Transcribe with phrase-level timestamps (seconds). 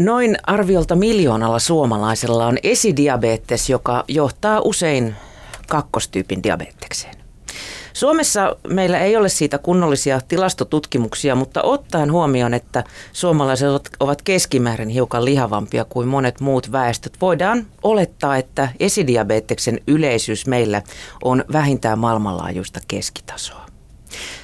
[0.00, 5.14] Noin arviolta miljoonalla suomalaisella on esidiabetes, joka johtaa usein
[5.68, 7.14] kakkostyypin diabetekseen.
[7.92, 15.24] Suomessa meillä ei ole siitä kunnollisia tilastotutkimuksia, mutta ottaen huomioon, että suomalaiset ovat keskimäärin hiukan
[15.24, 20.82] lihavampia kuin monet muut väestöt, voidaan olettaa, että esidiabeteksen yleisyys meillä
[21.24, 23.69] on vähintään maailmanlaajuista keskitasoa.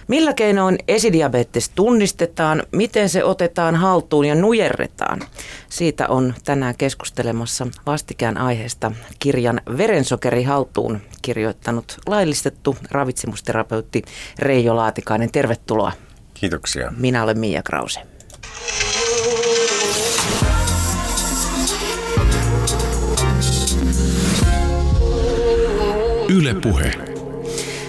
[0.09, 5.21] Millä keinoin esidiabetes tunnistetaan, miten se otetaan haltuun ja nujerretaan?
[5.69, 14.03] Siitä on tänään keskustelemassa vastikään aiheesta kirjan Verensokeri haltuun kirjoittanut laillistettu ravitsemusterapeutti
[14.39, 15.33] Reijo Laatikainen.
[15.33, 15.93] Tervetuloa.
[16.35, 16.93] Kiitoksia.
[16.97, 18.01] Minä olen Mia Krause.
[26.29, 27.06] Yle Puhe.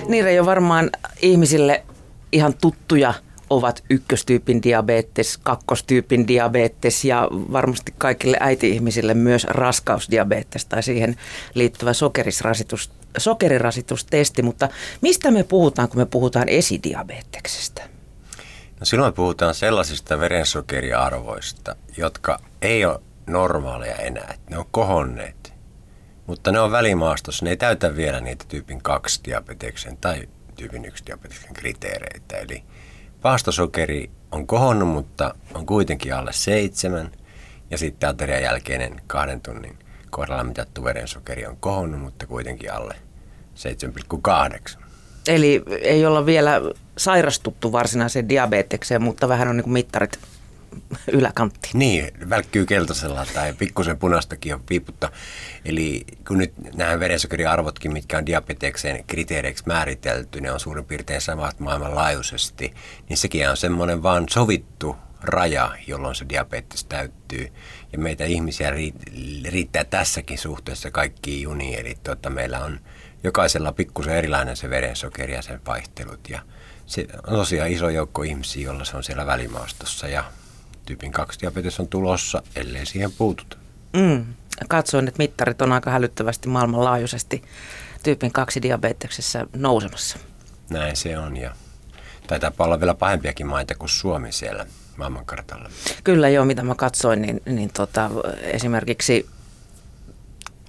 [0.07, 0.89] Niin Reijo, varmaan
[1.21, 1.83] ihmisille
[2.31, 3.13] ihan tuttuja
[3.49, 11.15] ovat ykköstyypin diabetes, kakkostyypin diabetes ja varmasti kaikille äiti-ihmisille myös raskausdiabetes tai siihen
[11.53, 14.41] liittyvä sokerisrasitus, sokerirasitustesti.
[14.41, 14.69] Mutta
[15.01, 17.83] mistä me puhutaan, kun me puhutaan esidiabeteksestä?
[18.79, 24.33] No silloin puhutaan sellaisista verensokeriarvoista, jotka ei ole normaaleja enää.
[24.49, 25.53] Ne on kohonneet,
[26.27, 27.45] mutta ne on välimaastossa.
[27.45, 32.37] Ne ei täytä vielä niitä tyypin 2 diabeteksen tai tyypin 1 diabeteksen kriteereitä.
[32.37, 32.63] Eli
[33.21, 37.11] paastosokeri on kohonnut, mutta on kuitenkin alle seitsemän.
[37.71, 42.95] Ja sitten aterian jälkeinen kahden tunnin kohdalla mitattu verensokeri on kohonnut, mutta kuitenkin alle
[44.75, 44.83] 7,8.
[45.27, 46.61] Eli ei olla vielä
[46.97, 50.19] sairastuttu varsinaiseen diabetekseen, mutta vähän on niin mittarit
[51.11, 51.69] yläkantti.
[51.73, 55.11] Niin, välkkyy keltaisella tai pikkusen punaistakin on piiputta.
[55.65, 61.59] Eli kun nyt nämä verensokeriarvotkin, mitkä on diabetekseen kriteereiksi määritelty, ne on suurin piirtein samat
[61.59, 62.73] maailmanlaajuisesti,
[63.09, 67.51] niin sekin on semmoinen vaan sovittu raja, jolloin se diabetes täyttyy.
[67.93, 68.73] Ja meitä ihmisiä
[69.45, 72.79] riittää tässäkin suhteessa kaikki juniin, eli tuota, meillä on
[73.23, 76.29] jokaisella pikkusen erilainen se verensokeri ja sen vaihtelut.
[76.29, 76.41] Ja
[76.85, 80.23] se on tosiaan iso joukko ihmisiä, joilla se on siellä välimaastossa ja
[80.87, 83.57] tyypin 2 diabetes on tulossa, ellei siihen puututa.
[83.93, 84.25] Mm.
[84.69, 87.43] Katsoin, että mittarit on aika hälyttävästi maailmanlaajuisesti
[88.03, 90.17] tyypin 2 diabeteksessä nousemassa.
[90.69, 91.55] Näin se on ja
[92.27, 94.65] taitaa olla vielä pahempiakin maita kuin Suomi siellä
[94.97, 95.69] maailmankartalla.
[96.03, 98.09] Kyllä joo, mitä mä katsoin, niin, niin tota,
[98.41, 99.29] esimerkiksi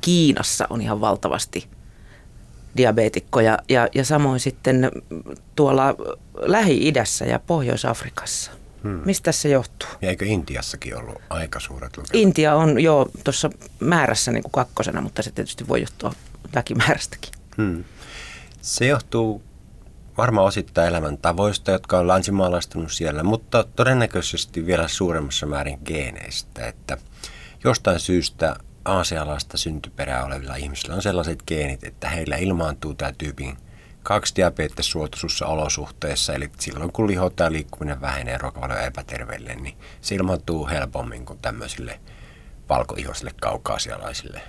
[0.00, 1.68] Kiinassa on ihan valtavasti
[2.76, 4.90] diabeetikkoja ja, ja samoin sitten
[5.56, 5.94] tuolla
[6.34, 8.57] Lähi-idässä ja Pohjois-Afrikassa.
[8.83, 9.00] Hmm.
[9.05, 9.89] Mistä se johtuu?
[10.03, 12.15] Ja eikö Intiassakin ollut aika suuret lukemat?
[12.15, 13.50] Intia on jo tuossa
[13.81, 16.12] määrässä niin kuin kakkosena, mutta se tietysti voi johtua
[16.55, 17.33] väkimäärästäkin.
[17.56, 17.84] Hmm.
[18.61, 19.43] Se johtuu
[20.19, 26.99] varmaan osittain elämäntavoista, jotka on länsimaalaistunut siellä, mutta todennäköisesti vielä suuremmassa määrin geeneistä, että
[27.65, 33.56] jostain syystä aasialaista syntyperää olevilla ihmisillä on sellaiset geenit, että heillä ilmaantuu tämä tyypin
[34.08, 40.69] kaksi diabetessuotuisussa olosuhteissa, eli silloin kun liho tai liikkuminen vähenee ruokavalio epäterveelle, niin se ilmaantuu
[40.69, 42.00] helpommin kuin tämmöisille
[42.68, 44.41] valkoihoisille kaukaasialaisille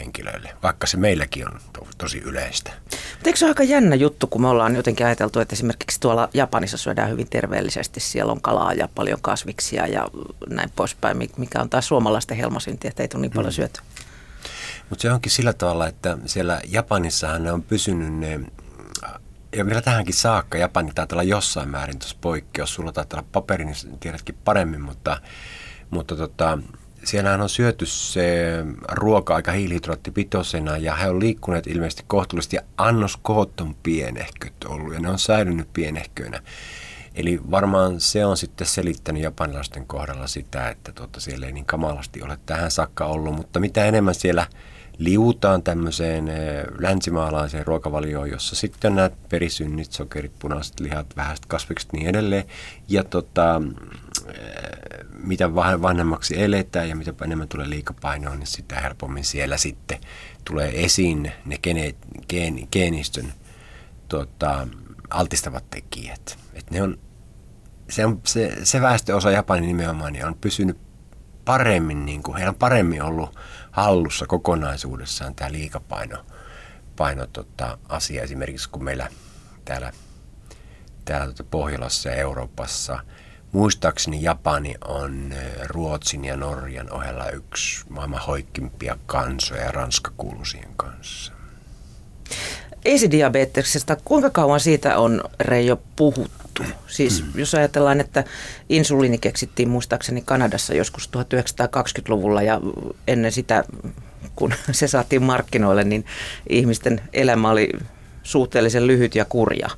[0.00, 2.72] henkilöille, vaikka se meilläkin on to- tosi yleistä.
[2.90, 6.28] Mutta eikö se ole aika jännä juttu, kun me ollaan jotenkin ajateltu, että esimerkiksi tuolla
[6.34, 10.08] Japanissa syödään hyvin terveellisesti, siellä on kalaa ja paljon kasviksia ja
[10.48, 13.56] näin poispäin, mikä on taas suomalaisten helmasynti, että ei tule niin paljon hmm.
[13.56, 13.82] syötyä.
[14.90, 18.40] Mutta se onkin sillä tavalla, että siellä Japanissahan ne on pysynyt ne
[19.58, 22.74] ja vielä tähänkin saakka Japani taitaa olla jossain määrin tuossa poikkeus.
[22.74, 25.20] Sulla taitaa olla paperi, niin tiedätkin paremmin, mutta,
[25.90, 26.58] mutta tota,
[27.04, 28.54] siellähän on syöty se
[28.88, 35.00] ruoka aika hiilihydraattipitoisena ja he on liikkuneet ilmeisesti kohtuullisesti ja annoskoot on pienehköt ollut ja
[35.00, 36.42] ne on säilynyt pienehköinä.
[37.14, 42.22] Eli varmaan se on sitten selittänyt japanilaisten kohdalla sitä, että tuota, siellä ei niin kamalasti
[42.22, 44.46] ole tähän saakka ollut, mutta mitä enemmän siellä–
[44.98, 51.92] liutaan tämmöiseen eh, länsimaalaiseen ruokavalioon, jossa sitten on nämä perisynnit, sokerit, punaiset lihat, vähäiset kasvikset
[51.92, 52.44] niin edelleen.
[52.88, 53.62] Ja tota,
[54.28, 59.98] eh, mitä vanhemmaksi eletään ja mitä enemmän tulee liikapainoa, niin sitä helpommin siellä sitten
[60.44, 61.94] tulee esiin ne gene,
[62.28, 63.32] geen, geenistön
[64.08, 64.68] tota,
[65.10, 66.38] altistavat tekijät.
[66.54, 66.98] Et ne on,
[67.90, 70.78] se, on, se, se väestöosa Japanin nimenomaan niin on pysynyt
[71.44, 73.38] paremmin, niin kuin, heillä on paremmin ollut
[73.78, 76.24] hallussa kokonaisuudessaan tämä liikapaino
[76.98, 79.08] paino, tota, asia esimerkiksi kun meillä
[79.64, 79.92] täällä,
[81.04, 82.98] täällä tota Pohjolassa ja Euroopassa
[83.52, 85.34] muistaakseni Japani on
[85.66, 90.44] Ruotsin ja Norjan ohella yksi maailman hoikkimpia kansoja ja Ranska kuuluu
[90.76, 91.32] kanssa.
[92.84, 96.37] Esidiabeteksesta, kuinka kauan siitä on Reijo puhuttu?
[96.58, 96.82] Muuttuu.
[96.86, 97.40] Siis mm.
[97.40, 98.24] jos ajatellaan, että
[98.68, 102.60] insuliini keksittiin muistaakseni Kanadassa joskus 1920-luvulla ja
[103.06, 103.64] ennen sitä,
[104.36, 106.04] kun se saatiin markkinoille, niin
[106.48, 107.68] ihmisten elämä oli
[108.22, 109.68] suhteellisen lyhyt ja kurja.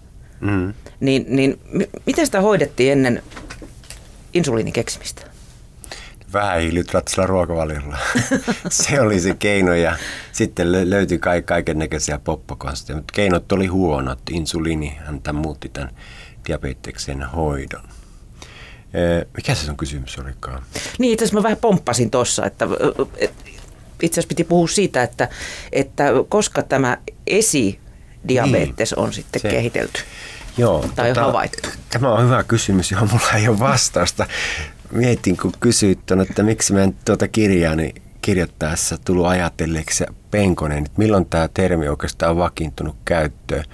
[0.41, 0.75] Mm.
[1.01, 1.61] Niin, niin
[2.07, 3.23] miten sitä hoidettiin ennen
[4.35, 5.31] insuliinin keksimistä?
[6.33, 7.99] vähähiilihydraattisella ruokavaliolla.
[8.71, 9.97] se oli se keino ja
[10.33, 14.19] sitten löytyi kaiken näköisiä poppokonsteja, mutta keinot oli huonot.
[14.31, 15.91] Insuliini häntä muutti tämän
[16.47, 17.89] diabeteksen hoidon.
[19.37, 20.63] Mikä se on kysymys olikaan?
[20.99, 22.67] Niin, itse mä vähän pomppasin tuossa, että
[24.03, 25.29] itse asiassa piti puhua siitä, että,
[25.73, 30.01] että koska tämä esidiabetes niin, on sitten se, kehitelty
[30.59, 31.69] Joo, tai tota, havaittu.
[31.91, 34.27] Tämä on hyvä kysymys, johon mulla ei ole vastausta
[34.93, 40.91] mietin, kun kysyit tuon, että miksi mä en tuota kirjaani kirjoittaessa tullut ajatelleeksi penkonen, että
[40.97, 43.65] milloin tämä termi oikeastaan on vakiintunut käyttöön.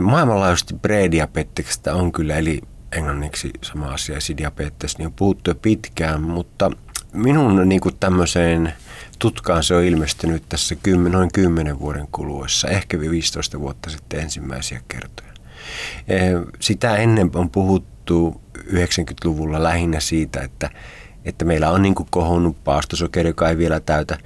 [0.00, 2.60] Maailmanlaajuisesti prediabeteksestä on kyllä, eli
[2.92, 6.70] englanniksi sama asia, esidiabetes, niin on puhuttu jo pitkään, mutta
[7.12, 8.72] minun niin kuin tämmöiseen
[9.18, 10.76] tutkaan se on ilmestynyt tässä
[11.08, 15.32] noin 10 vuoden kuluessa, ehkä 15 vuotta sitten ensimmäisiä kertoja.
[16.60, 20.70] Sitä ennen on puhuttu 90-luvulla lähinnä siitä, että,
[21.24, 24.18] että meillä on niin kuin kohonnut paastosokeri, joka ei vielä täytä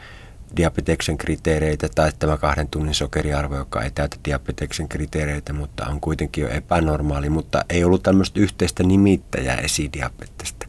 [0.57, 6.43] diabeteksen kriteereitä, tai tämä kahden tunnin sokeriarvo, joka ei täytä diabeteksen kriteereitä, mutta on kuitenkin
[6.43, 10.67] jo epänormaali, mutta ei ollut tämmöistä yhteistä nimittäjää esidiabetesta.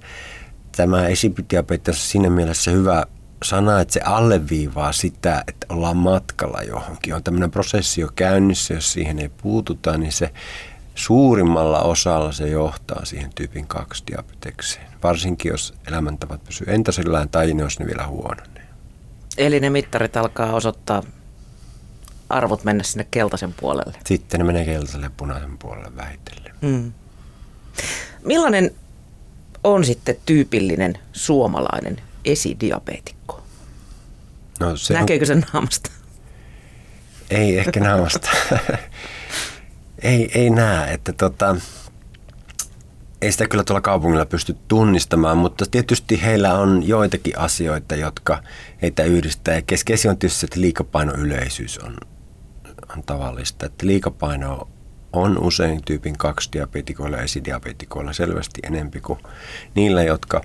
[0.76, 3.06] Tämä esidiabetes on siinä mielessä hyvä
[3.44, 7.16] sana, että se alleviivaa sitä, että ollaan matkalla johonkin.
[7.16, 10.34] On tämmöinen prosessi jo käynnissä, jos siihen ei puututa, niin se
[10.96, 14.88] suurimmalla osalla se johtaa siihen tyypin 2 diabetekseen.
[15.04, 18.51] Varsinkin jos elämäntavat pysyy entasillään tai ne olisi ne vielä huononee.
[19.38, 21.04] Eli ne mittarit alkaa osoittaa
[22.30, 23.98] arvot mennä sinne keltaisen puolelle.
[24.06, 26.56] Sitten ne menee keltaiselle ja punaisen puolelle vähitellen.
[26.62, 26.94] Mm.
[28.26, 28.72] Millainen
[29.64, 33.44] on sitten tyypillinen suomalainen esidiabeetikko?
[34.60, 35.92] No, se Näkeekö sen naamasta?
[37.30, 38.30] Ei ehkä naamasta.
[40.02, 41.56] Ei, ei näe, että tota,
[43.22, 48.44] ei sitä kyllä tuolla kaupungilla pysty tunnistamaan, mutta tietysti heillä on joitakin asioita, jotka
[48.82, 49.56] heitä yhdistää.
[49.56, 51.98] Ja keskeisin on tietysti, että liikapainoyleisyys on,
[52.98, 53.66] on tavallista.
[53.66, 54.68] Että liikapaino
[55.14, 59.20] on usein tyypin 2 diabetikoilla ja esidiabetikoilla selvästi enempi kuin
[59.76, 60.42] niillä, jotka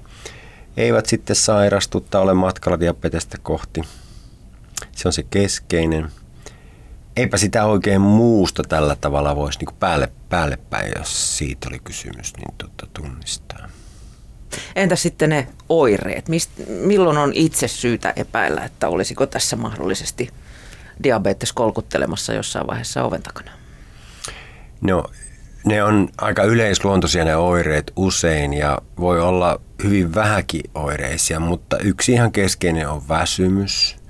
[0.76, 3.82] eivät sitten sairastu tai ole matkalla diabetesta kohti.
[4.92, 6.10] Se on se keskeinen
[7.16, 12.36] eipä sitä oikein muusta tällä tavalla voisi niin päälle, päälle päin, jos siitä oli kysymys,
[12.36, 13.68] niin tota, tunnistaa.
[14.76, 16.28] Entä sitten ne oireet?
[16.28, 20.30] Mist, milloin on itse syytä epäillä, että olisiko tässä mahdollisesti
[21.02, 23.50] diabetes kolkuttelemassa jossain vaiheessa oven takana?
[24.80, 25.04] No,
[25.64, 32.12] ne on aika yleisluontoisia ne oireet usein ja voi olla hyvin vähäkin oireisia, mutta yksi
[32.12, 33.96] ihan keskeinen on väsymys–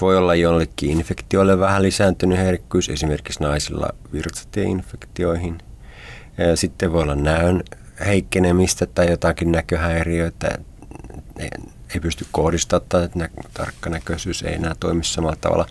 [0.00, 5.58] voi olla jollekin infektioille vähän lisääntynyt herkkyys, esimerkiksi naisilla virtsatieinfektioihin.
[6.54, 7.62] Sitten voi olla näön
[8.06, 10.58] heikkenemistä tai jotakin näköhäiriöitä.
[11.94, 13.08] Ei pysty kohdistamaan tai
[13.54, 15.66] tarkkanäköisyys ei enää toimi samalla tavalla.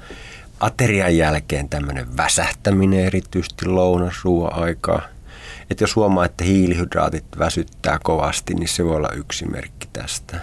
[0.60, 5.02] Aterian jälkeen tämmöinen väsähtäminen erityisesti lounasruoan aikaa.
[5.70, 10.40] Että jos huomaa, että hiilihydraatit väsyttää kovasti, niin se voi olla yksi merkki tästä.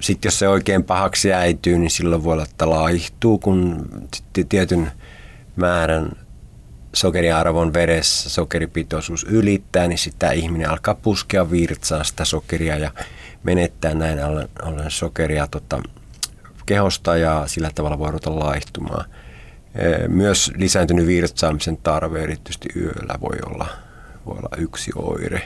[0.00, 3.88] Sitten jos se oikein pahaksi äityy, niin silloin voi olla, että laihtuu, kun
[4.48, 4.92] tietyn
[5.56, 6.12] määrän
[6.92, 12.90] sokeriarvon veressä sokeripitoisuus ylittää, niin sitä ihminen alkaa puskea virtsaan sitä sokeria ja
[13.42, 14.18] menettää näin
[14.62, 15.82] ollen sokeria tota,
[16.66, 19.04] kehosta ja sillä tavalla voi ruveta laihtumaan.
[20.08, 23.66] Myös lisääntynyt virtsaamisen tarve erityisesti yöllä voi olla,
[24.26, 25.44] voi olla yksi oire.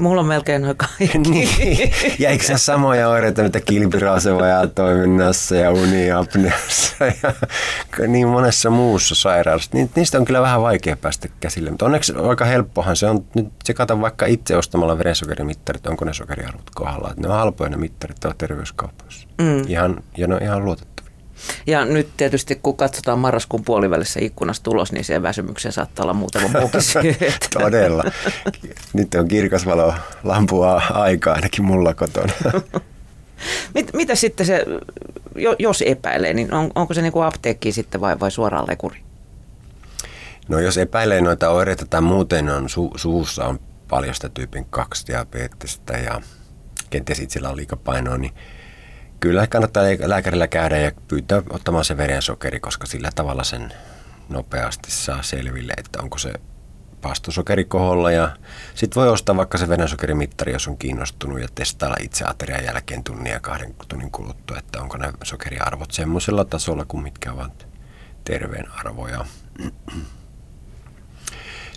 [0.00, 1.18] Mulla on melkein noin kaikki.
[1.30, 1.92] niin.
[2.18, 7.34] Ja eikö se samoja oireita, mitä kilpirasevajaa toiminnassa ja uniapneassa ja
[8.08, 9.70] niin monessa muussa sairaudessa.
[9.96, 14.00] Niistä on kyllä vähän vaikea päästä käsille, mutta onneksi aika helppohan se on nyt tsekata
[14.00, 17.14] vaikka itse ostamalla verensokerimittarit, onko ne sokeriarvot kohdalla.
[17.16, 19.28] Ne on halpoja ne mittarit tuolla terveyskaupoissa.
[19.38, 19.62] Mm.
[19.68, 21.03] Ihan, ja ne on ihan luotettu.
[21.66, 26.48] Ja nyt tietysti kun katsotaan marraskuun puolivälissä ikkunasta tulos, niin siihen väsymykseen saattaa olla muutama
[26.60, 26.80] muukin
[27.60, 28.04] Todella.
[28.92, 32.32] Nyt on kirkas valo lampua aikaa ainakin mulla kotona.
[33.74, 34.64] Mit, mitä sitten se,
[35.58, 38.96] jos epäilee, niin on, onko se niin kuin apteekki sitten vai, vai suoraan lekuri?
[40.48, 45.06] No jos epäilee noita oireita tai muuten on su, suussa on paljon sitä tyypin 2
[45.06, 46.20] diabetesta ja
[46.90, 48.32] kenties itsellä on liikapainoa, niin
[49.24, 53.72] kyllä kannattaa lääkärillä käydä ja pyytää ottamaan se verensokeri, koska sillä tavalla sen
[54.28, 56.32] nopeasti saa selville, että onko se
[57.00, 58.36] paastosokeri koholla ja
[58.74, 63.32] sitten voi ostaa vaikka se verensokerimittari, jos on kiinnostunut ja testailla itse aterian jälkeen tunnin
[63.32, 67.66] ja kahden tunnin kuluttua, että onko ne sokeriarvot semmoisella tasolla kuin mitkä ovat
[68.24, 69.24] terveen arvoja.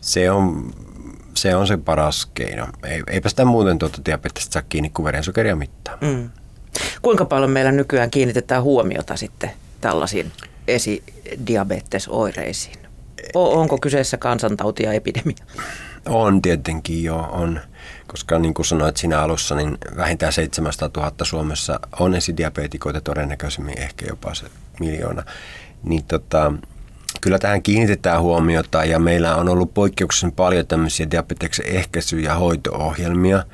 [0.01, 0.73] Se on
[1.33, 2.67] se, on se paras keino.
[2.83, 5.97] Ei, eipä sitä muuten tuota diabetesta saa kiinni kuin verensokeria mittaa.
[6.01, 6.29] Mm.
[7.01, 10.31] Kuinka paljon meillä nykyään kiinnitetään huomiota sitten tällaisiin
[10.67, 12.77] esidiabetesoireisiin?
[13.33, 15.35] Onko kyseessä kansantauti ja epidemia?
[16.05, 17.59] On tietenkin jo, on.
[18.07, 24.05] Koska niin kuin sanoit siinä alussa, niin vähintään 700 000 Suomessa on esidiabetikoita, todennäköisemmin ehkä
[24.09, 24.45] jopa se
[24.79, 25.23] miljoona.
[25.83, 26.53] Niin tota,
[27.21, 33.43] kyllä tähän kiinnitetään huomiota ja meillä on ollut poikkeuksellisen paljon tämmöisiä diabeteksen ehkäisy- ja hoito-ohjelmia–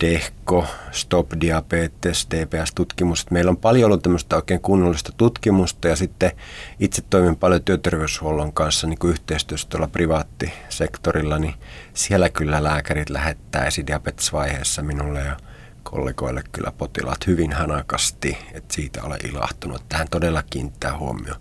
[0.00, 3.30] DEHKO, Stop Diabetes, DPS-tutkimus.
[3.30, 6.32] Meillä on paljon ollut tämmöistä oikein kunnollista tutkimusta ja sitten
[6.80, 11.54] itse toimin paljon työterveyshuollon kanssa niin kuin yhteistyössä tuolla privaattisektorilla, niin
[11.94, 15.36] siellä kyllä lääkärit lähettää esidiabetesvaiheessa minulle ja
[15.82, 19.88] kollegoille kyllä potilaat hyvin hanakasti, että siitä olen ilahtunut.
[19.88, 21.40] Tähän todella kiinnittää huomioon.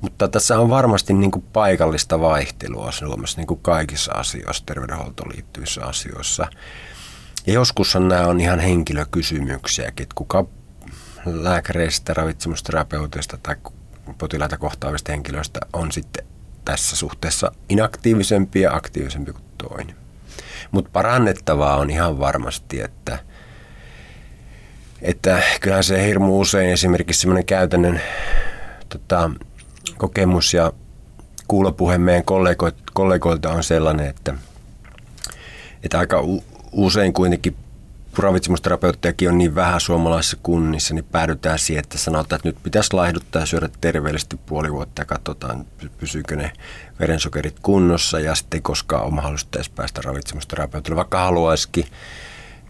[0.00, 5.84] Mutta tässä on varmasti niin kuin paikallista vaihtelua Suomessa niin kuin kaikissa asioissa, terveydenhuoltoon liittyvissä
[5.84, 6.46] asioissa.
[7.46, 10.46] Ja joskus nämä on ihan henkilökysymyksiä, että kuka
[11.26, 13.56] lääkäreistä, ravitsemusterapeuteista tai
[14.18, 16.24] potilaita kohtaavista henkilöistä on sitten
[16.64, 19.96] tässä suhteessa inaktiivisempi ja aktiivisempi kuin toinen.
[20.70, 23.18] Mutta parannettavaa on ihan varmasti, että,
[25.02, 28.00] että kyllähän se hirmu usein esimerkiksi semmoinen käytännön
[28.88, 29.30] tota,
[29.96, 30.72] kokemus ja
[31.48, 32.24] kuulopuhe meidän
[32.92, 34.34] kollegoilta on sellainen, että,
[35.82, 36.22] että aika
[36.72, 37.56] usein kuitenkin
[38.18, 43.42] ravitsemusterapeuttejakin on niin vähän suomalaisissa kunnissa, niin päädytään siihen, että sanotaan, että nyt pitäisi laihduttaa
[43.42, 45.66] ja syödä terveellisesti puoli vuotta ja katsotaan,
[45.98, 46.52] pysyykö ne
[47.00, 51.84] verensokerit kunnossa ja sitten ei koskaan ole mahdollista edes päästä ravitsemusterapeutille, vaikka haluaisikin,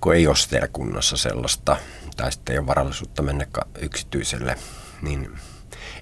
[0.01, 1.77] kun ei ole siellä kunnassa sellaista
[2.17, 3.47] tai sitten ei ole varallisuutta mennä
[3.81, 4.57] yksityiselle,
[5.03, 5.31] niin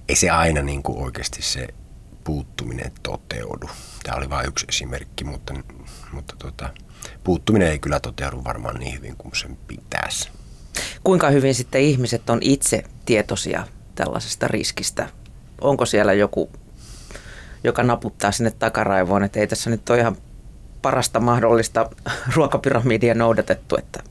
[0.09, 1.69] ei se aina niin kuin oikeasti se
[2.25, 3.71] puuttuminen toteudu.
[4.03, 5.55] Tämä oli vain yksi esimerkki, mutta,
[6.13, 6.71] mutta tuota,
[7.29, 10.29] puuttuminen ei kyllä toteudu varmaan niin hyvin kuin sen pitäisi.
[11.05, 15.09] Kuinka hyvin sitten ihmiset on itse tietoisia tällaisesta riskistä?
[15.61, 16.51] Onko siellä joku,
[17.65, 20.17] joka naputtaa sinne takaraivoon, että ei tässä nyt ole ihan
[20.83, 21.91] parasta mahdollista
[22.35, 24.03] ruokapyramidia noudatettu, että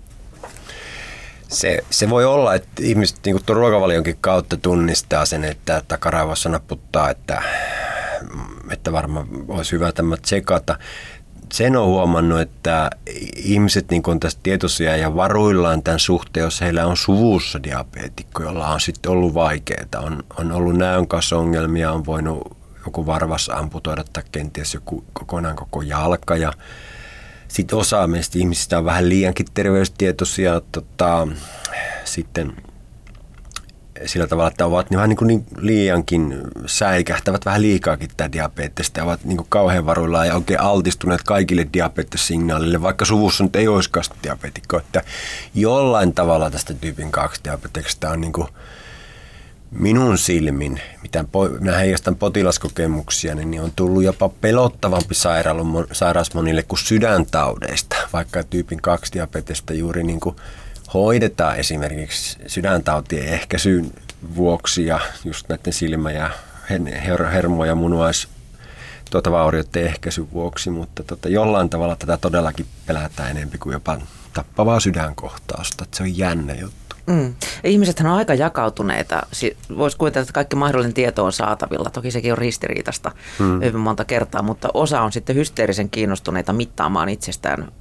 [1.48, 7.10] se, se voi olla, että ihmiset niin tuon ruokavalionkin kautta tunnistaa sen, että takaraivossa naputtaa,
[7.10, 7.42] että,
[8.72, 10.78] että varmaan olisi hyvä tämä tsekata
[11.54, 12.90] sen on huomannut, että
[13.36, 18.68] ihmiset niin on tästä tietoisia ja varuillaan tämän suhteen, jos heillä on suvussa diabeetikko, jolla
[18.68, 19.86] on sitten ollut vaikeaa.
[19.98, 25.56] On, on ollut näön kanssa ongelmia, on voinut joku varvas amputoida tai kenties joku kokonaan
[25.56, 26.54] koko jalka ja
[27.48, 30.62] sitten osa meistä ihmisistä on vähän liiankin terveystietoisia.
[30.72, 31.28] Tota,
[32.04, 32.54] sitten
[34.06, 39.04] sillä tavalla, että ovat vähän niin kuin niin liiankin säikähtävät vähän liikaakin tätä diabetesta ja
[39.04, 44.06] ovat niin kuin kauhean varuillaan ja oikein altistuneet kaikille diabetessignaalille, vaikka suvussa nyt ei olisikaan
[44.24, 44.78] diabetikko.
[44.78, 45.02] Että
[45.56, 48.48] jollain tavalla tästä tyypin 2 diabeteksesta on niin kuin
[49.72, 51.26] minun silmin, mitä
[51.60, 55.16] minä heijastan potilaskokemuksia, niin on tullut jopa pelottavampi
[55.92, 60.36] sairaus monille kuin sydäntaudeista, vaikka tyypin 2 diabetesta juuri niin kuin
[60.94, 63.92] hoidetaan esimerkiksi sydäntautien ehkäisyyn
[64.36, 66.30] vuoksi ja just näiden silmä- ja
[67.34, 68.28] hermo- ja munuais
[69.12, 73.98] tuota vaurioiden ehkäisyn vuoksi, mutta tota, jollain tavalla tätä todellakin pelätään enemmän kuin jopa
[74.34, 75.84] tappavaa sydänkohtausta.
[75.84, 76.96] Että se on jännä juttu.
[77.08, 77.36] Mm.
[77.64, 79.22] Ihmisethän on aika jakautuneita.
[79.78, 81.90] Voisi kuvitella, että kaikki mahdollinen tieto on saatavilla.
[81.90, 83.62] Toki sekin on ristiriitasta mm.
[83.62, 87.72] hyvin monta kertaa, mutta osa on sitten hysteerisen kiinnostuneita mittaamaan itsestään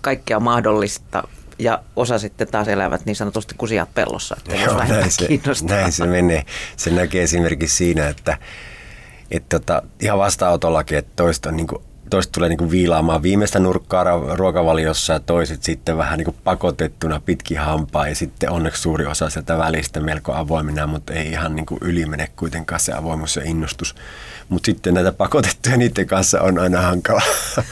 [0.00, 1.22] kaikkea mahdollista
[1.60, 4.36] ja osa sitten taas elävät niin sanotusti kusijat pellossa.
[4.38, 5.28] Että Joo, näin, se,
[5.68, 6.42] näin se menee.
[6.76, 8.38] Se näkee esimerkiksi siinä, että,
[9.30, 15.12] että tota, ihan vastaanotollakin, että toista niin kuin toiset tulee niin viilaamaan viimeistä nurkkaa ruokavaliossa
[15.12, 20.00] ja toiset sitten vähän niin pakotettuna pitkin hampaa ja sitten onneksi suuri osa sieltä välistä
[20.00, 23.94] melko avoimena, mutta ei ihan niin yli mene kuitenkaan se avoimuus ja innostus.
[24.48, 27.22] Mutta sitten näitä pakotettuja niiden kanssa on aina hankala.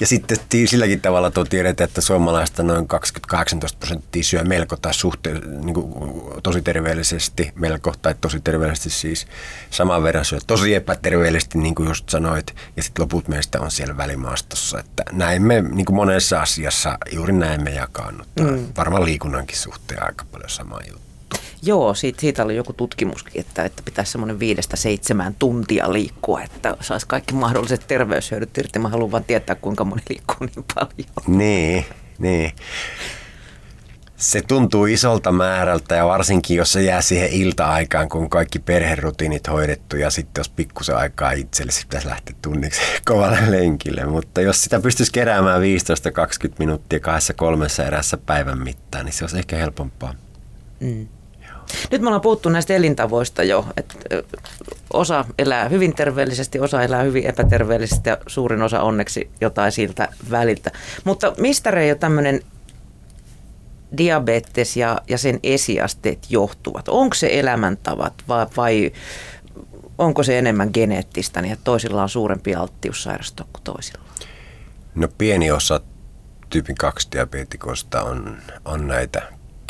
[0.00, 2.88] Ja sitten silläkin tavalla tuo tiedetään, että suomalaista noin
[3.34, 3.36] 20-18
[3.78, 5.92] prosenttia syö melko tai suhteen niin kuin,
[6.42, 9.26] tosi terveellisesti, melko tai tosi terveellisesti siis
[9.70, 13.96] saman verran syö tosi epäterveellisesti, niin kuin just sanoit, ja sitten loput meistä on siellä
[13.96, 14.80] välimaastossa.
[14.80, 18.28] Että näin me niin kuin monessa asiassa juuri näin me jakannut.
[18.40, 18.66] Mm.
[18.76, 21.11] Varmaan liikunnankin suhteen aika paljon sama juttu.
[21.62, 26.76] Joo, siitä, siitä oli joku tutkimuskin, että, että pitäisi semmoinen viidestä seitsemään tuntia liikkua, että
[26.80, 28.78] saisi kaikki mahdolliset terveyshyödyt irti.
[28.78, 31.38] Mä haluan vaan tietää, kuinka moni liikkuu niin paljon.
[31.38, 31.84] Niin,
[32.18, 32.52] niin.
[34.16, 39.96] Se tuntuu isolta määrältä ja varsinkin jos se jää siihen ilta-aikaan, kun kaikki perherutiinit hoidettu
[39.96, 44.04] ja sitten jos pikkusen aikaa itselle, sitten pitäisi lähteä tunniksi kovalle lenkille.
[44.04, 45.64] Mutta jos sitä pystyisi keräämään 15-20
[46.58, 50.14] minuuttia kahdessa kolmessa erässä päivän mittaan, niin se olisi ehkä helpompaa.
[50.80, 51.08] Mm.
[51.90, 53.94] Nyt me ollaan puhuttu näistä elintavoista jo, että
[54.92, 60.70] osa elää hyvin terveellisesti, osa elää hyvin epäterveellisesti ja suurin osa onneksi jotain siltä väliltä.
[61.04, 62.40] Mutta mistä Reijo tämmöinen
[63.96, 66.88] diabetes ja, ja sen esiasteet johtuvat?
[66.88, 68.92] Onko se elämäntavat vai, vai
[69.98, 74.04] onko se enemmän geneettistä, niin että toisilla on suurempi alttius sairastua kuin toisilla?
[74.94, 75.80] No pieni osa
[76.50, 79.22] tyypin 2 diabetikosta on, on näitä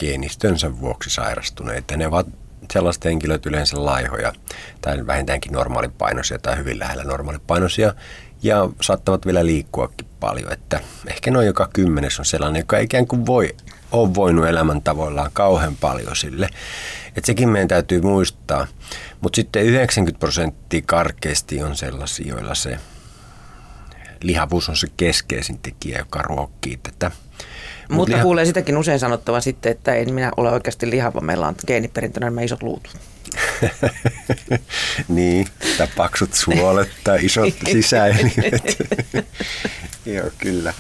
[0.03, 1.97] geenistönsä vuoksi sairastuneita.
[1.97, 2.27] Ne ovat
[2.73, 4.33] sellaiset henkilöt yleensä laihoja
[4.81, 7.95] tai vähintäänkin normaalipainoisia tai hyvin lähellä normaalipainoisia
[8.43, 10.53] ja saattavat vielä liikkuakin paljon.
[10.53, 13.57] Että ehkä noin joka kymmenes on sellainen, joka ikään kuin voi,
[13.93, 16.49] on voinut elämäntavoillaan kauhean paljon sille.
[17.17, 18.67] Että sekin meidän täytyy muistaa.
[19.21, 22.79] Mutta sitten 90 prosenttia karkeasti on sellaisia, joilla se
[24.23, 27.11] lihavuus on se keskeisin tekijä, joka ruokkii tätä
[27.93, 28.23] Mutta liha...
[28.23, 32.43] kuulee sitäkin usein sanottavan sitten, että ei minä ole oikeasti lihava, meillä on geeniperintönä nämä
[32.43, 32.97] isot luut.
[35.09, 35.47] niin,
[35.79, 38.79] tai paksut suolet tai isot sisäelimet.
[40.07, 40.75] Joo, kyllä.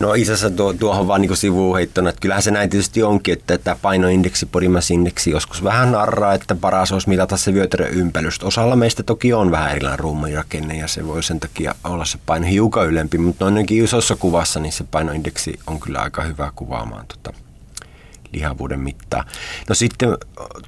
[0.00, 3.58] No itse asiassa tuo, tuohon vaan niin sivuuheittona, että kyllähän se näin tietysti onkin, että
[3.58, 8.46] tämä painoindeksi, podimasindeksi joskus vähän narraa, että paras olisi mitata se vyötärön ympäristö.
[8.46, 12.46] Osalla meistä toki on vähän erilainen ruumiinrakenne ja se voi sen takia olla se paino
[12.46, 17.32] hiukan ylempi, mutta noinkin isossa kuvassa niin se painoindeksi on kyllä aika hyvä kuvaamaan tota
[18.32, 19.24] lihavuuden mittaa.
[19.68, 20.08] No sitten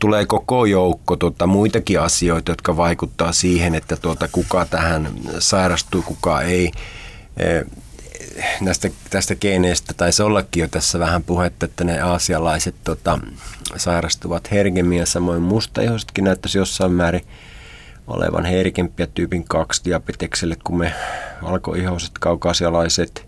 [0.01, 6.43] tulee koko joukko tuota, muitakin asioita, jotka vaikuttaa siihen, että tuota, kuka tähän sairastuu, kuka
[6.43, 6.73] ei
[8.61, 13.19] näistä, tästä geeneistä taisi ollakin jo tässä vähän puhetta, että ne aasialaiset tota,
[13.77, 17.27] sairastuvat herkemmin ja samoin mustaihoisetkin näyttäisi jossain määrin
[18.07, 20.95] olevan herkempiä tyypin 2 diabetekselle kuin me
[21.43, 23.27] valkoihoiset kaukasialaiset.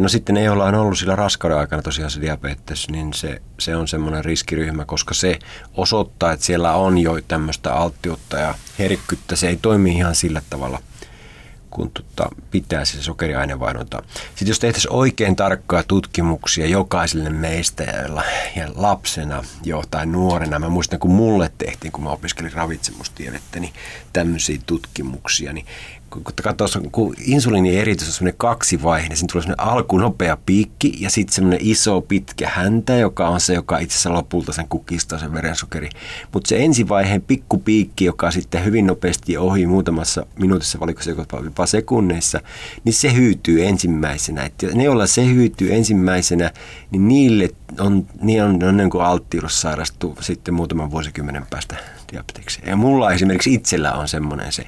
[0.00, 3.76] No sitten ne, joilla on ollut sillä raskauden aikana tosiaan se diabetes, niin se, se
[3.76, 5.38] on semmoinen riskiryhmä, koska se
[5.74, 9.36] osoittaa, että siellä on jo tämmöistä alttiutta ja herkkyyttä.
[9.36, 10.78] Se ei toimi ihan sillä tavalla–
[11.78, 14.02] kun tota, pitää se sokeriainevaihdunta.
[14.28, 18.22] Sitten jos tehtäisiin oikein tarkkoja tutkimuksia jokaiselle meistä ja,
[18.56, 23.72] ja lapsena jo tai nuorena, mä muistan kun mulle tehtiin, kun mä opiskelin ravitsemustiedettä, niin
[24.12, 25.66] tämmöisiä tutkimuksia, niin
[26.10, 26.22] kun
[26.92, 31.34] kun insuliinin eritys on semmoinen kaksivaihe, niin siinä tulee semmoinen alku nopea piikki ja sitten
[31.34, 35.88] semmoinen iso pitkä häntä, joka on se, joka itse asiassa lopulta sen kukistaa sen verensokeri.
[36.32, 41.10] Mutta se ensivaiheen pikku piikki, joka sitten hyvin nopeasti ohi muutamassa minuutissa, valikossa
[41.44, 42.40] jopa sekunneissa,
[42.84, 44.42] niin se hyytyy ensimmäisenä.
[44.42, 46.50] Et ne, joilla se hyytyy ensimmäisenä,
[46.90, 51.76] niin niille on, niin on, on niin alttius sairastuu sitten muutaman vuosikymmenen päästä
[52.12, 52.68] diabetekseen.
[52.68, 54.66] Ja mulla esimerkiksi itsellä on semmoinen se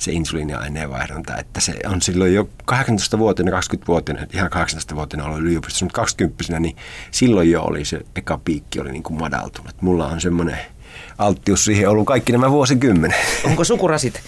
[0.00, 6.60] se insuliiniaineenvaihdunta, että se on silloin jo 18-vuotiaana, 20-vuotiaana, ihan 18-vuotiaana ollut yliopistossa, mutta 20
[6.60, 6.76] niin
[7.10, 9.74] silloin jo oli se eka piikki oli niin kuin madaltunut.
[9.80, 10.58] Mulla on semmoinen
[11.18, 13.18] alttius siihen ollut kaikki nämä vuosikymmenet.
[13.44, 14.22] Onko sukurasit?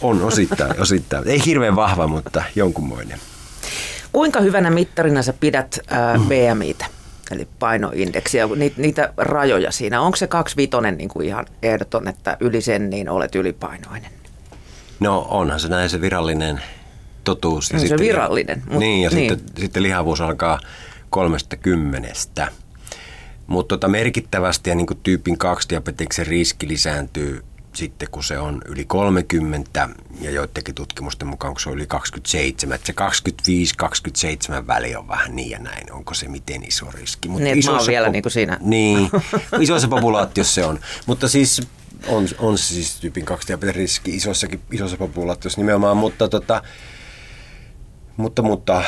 [0.00, 1.28] on osittain, osittain.
[1.28, 3.18] Ei hirveän vahva, mutta jonkunmoinen.
[4.12, 6.86] Kuinka hyvänä mittarina sä pidät äh, BMItä?
[7.30, 10.00] eli painoindeksiä, niitä, niitä rajoja siinä.
[10.00, 14.10] Onko se kaksi vitonen niin kuin ihan ehdoton, että yli sen niin olet ylipainoinen?
[15.02, 16.62] No onhan se näin se virallinen
[17.24, 17.70] totuus.
[17.70, 18.62] Ja se sitten, virallinen.
[18.70, 19.30] Mut, niin, ja niin.
[19.30, 20.60] Sitten, sitten lihavuus alkaa
[21.10, 22.48] kolmesta kymmenestä.
[23.46, 28.62] Mutta tota merkittävästi ja niin kuin tyypin 2 diabeteksen riski lisääntyy sitten kun se on
[28.66, 29.88] yli 30
[30.20, 32.94] ja joidenkin tutkimusten mukaan kun se on yli 27, että se
[34.62, 37.28] 25-27 väli on vähän niin ja näin, onko se miten iso riski.
[37.28, 38.58] Mutta niin, isossa, vielä po- niin kuin siinä.
[38.60, 39.10] Niin,
[39.60, 40.78] isossa populaatiossa se on.
[41.06, 41.62] Mutta siis
[42.06, 46.62] on, on se siis tyypin 2 diabetes riski isossakin, isossa populaatiossa nimenomaan, mutta tota,
[48.16, 48.84] mutta, mutta äh,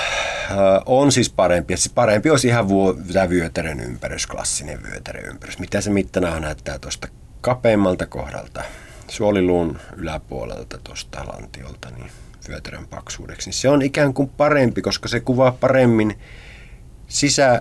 [0.87, 1.77] on siis parempi.
[1.77, 5.59] Siis parempi olisi ihan vuo, tämä vyötärön ympärys, klassinen vyötärön ympärys.
[5.59, 7.09] Mitä se mittana näyttää tuosta
[7.45, 8.63] kapeimmalta kohdalta,
[9.09, 12.11] suoliluun yläpuolelta tuosta lantiolta, niin
[12.49, 13.51] vyötärön paksuudeksi.
[13.51, 16.19] Niin se on ikään kuin parempi, koska se kuvaa paremmin
[17.09, 17.61] sisä,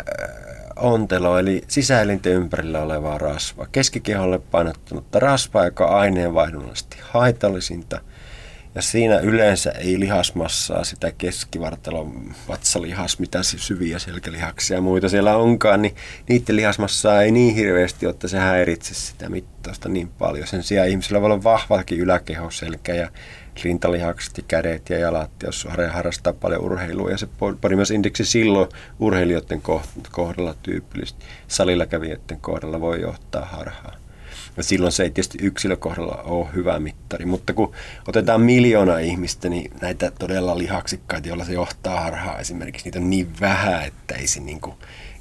[0.75, 3.67] ontelo, eli sisäelinten ympärillä olevaa rasvaa.
[3.71, 8.01] Keskikeholle painottunutta rasvaa, joka on aineenvaihdunnallisesti haitallisinta.
[8.75, 15.81] Ja siinä yleensä ei lihasmassaa, sitä keskivartalon vatsalihas, mitä syviä selkälihaksia ja muita siellä onkaan,
[15.81, 15.95] niin
[16.29, 20.47] niiden lihasmassaa ei niin hirveästi, että se häiritse sitä mittausta niin paljon.
[20.47, 23.09] Sen sijaan ihmisillä voi olla vahvakin yläkeho, selkä ja
[23.63, 27.11] rintalihakset ja kädet ja jalat, jos harrastaa paljon urheilua.
[27.11, 27.27] Ja se
[27.93, 29.61] indeksi silloin urheilijoiden
[30.11, 34.02] kohdalla tyypillisesti salilla kävijöiden kohdalla voi johtaa harhaan.
[34.57, 37.71] Ja silloin se ei tietysti yksilökohdalla ole hyvä mittari, mutta kun
[38.07, 43.27] otetaan miljoona ihmistä, niin näitä todella lihaksikkaita, joilla se johtaa harhaa esimerkiksi, niitä on niin
[43.41, 44.75] vähän, että ei se niin kuin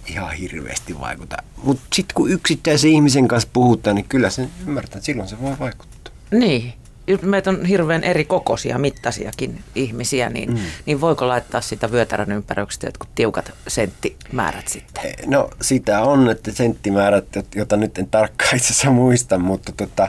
[0.06, 1.36] ihan hirveästi vaikuta.
[1.64, 5.58] Mutta sitten kun yksittäisen ihmisen kanssa puhutaan, niin kyllä se ymmärtää, että silloin se voi
[5.58, 6.14] vaikuttaa.
[6.30, 6.72] Niin,
[7.22, 10.58] meitä on hirveän eri kokoisia, mittaisiakin ihmisiä, niin, mm.
[10.86, 15.06] niin voiko laittaa sitä vyötärän ympäryksestä jotkut tiukat senttimäärät sitten?
[15.06, 20.08] Eh, no sitä on, että senttimäärät, jota nyt en tarkkaan itse asiassa muista, mutta tota,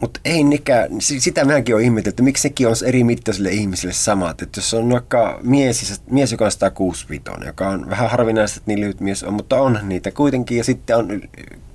[0.00, 4.42] mutta ei nekään, sitä minäkin olen ihmetellyt, että miksi sekin on eri mittaisille ihmisille samat.
[4.42, 8.80] Että jos on vaikka mies, mies joka on 165, joka on vähän harvinaista, että niin
[8.80, 10.58] lyhyt mies on, mutta on niitä kuitenkin.
[10.58, 11.20] Ja sitten on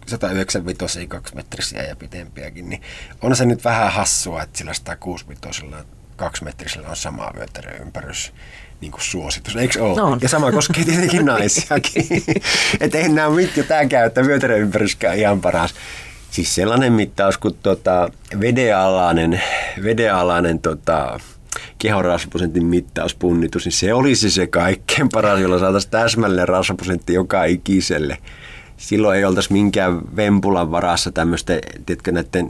[0.10, 2.82] 195 kaksi metrisiä ja pitempiäkin, niin
[3.22, 5.66] on se nyt vähän hassua, että sillä 165
[6.16, 7.32] kaksi metrisellä on sama
[7.82, 8.34] ympärys
[8.82, 10.02] niin kuin suositus, eikö ole?
[10.02, 12.06] No Ja sama koskee tietenkin naisiakin.
[12.82, 15.74] että ei nämä mitkä tämä käy, että vyötäröympärys ihan paras.
[16.32, 19.42] Siis sellainen mittaus kuin tota, vedealainen,
[19.84, 21.20] vedealainen tota,
[21.78, 28.18] kehorasvaprosentin mittauspunnitus, niin se olisi se kaikkein paras, jolla saataisiin täsmälleen rasvaprosentti joka ikiselle
[28.80, 31.54] silloin ei oltaisi minkään vempulan varassa tämmöistä,
[31.86, 32.50] tiedätkö, näiden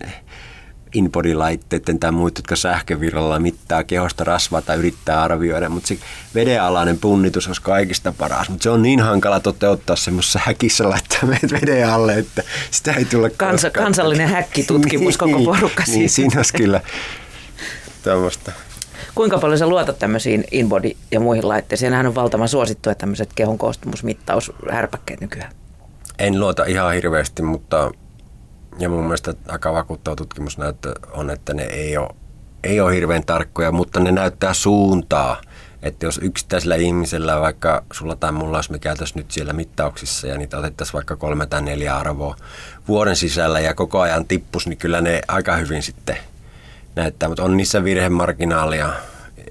[0.93, 5.97] inbody-laitteiden tai muut, jotka sähkövirralla mittaa kehosta rasvaa tai yrittää arvioida, mutta se
[6.35, 11.51] vedenalainen punnitus olisi kaikista paras, mutta se on niin hankala toteuttaa semmoisessa häkissä laittaa meidät
[11.51, 16.33] veden alle, että sitä ei tule Kansa, Kansallinen häkkitutkimus niin, koko porukka niin, niin, siinä
[16.37, 16.81] olisi kyllä
[18.03, 18.51] tämmöistä.
[19.15, 21.91] Kuinka paljon sä luotat tämmöisiin inbody ja muihin laitteisiin?
[21.91, 25.58] Nämähän on valtavan suosittuja tämmöiset kehon koostumusmittaushärpäkkeet nykyään.
[26.19, 27.91] En luota ihan hirveästi, mutta
[28.79, 32.09] ja mun mielestä aika vakuuttava tutkimusnäyttö on, että ne ei ole,
[32.63, 35.41] ei ole hirveän tarkkoja, mutta ne näyttää suuntaa.
[35.83, 40.37] Että jos yksittäisellä ihmisellä, vaikka sulla tai mulla, jos me käytäisiin nyt siellä mittauksissa ja
[40.37, 42.35] niitä otettaisiin vaikka kolme tai neljä arvoa
[42.87, 46.17] vuoden sisällä ja koko ajan tippus, niin kyllä ne aika hyvin sitten
[46.95, 47.29] näyttää.
[47.29, 48.93] Mutta on niissä virhemarginaalia,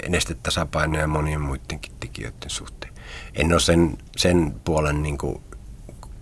[0.09, 2.93] nestetasapainoja ja monien muidenkin tekijöiden suhteen.
[3.35, 5.43] En ole sen, sen puolen niin kuin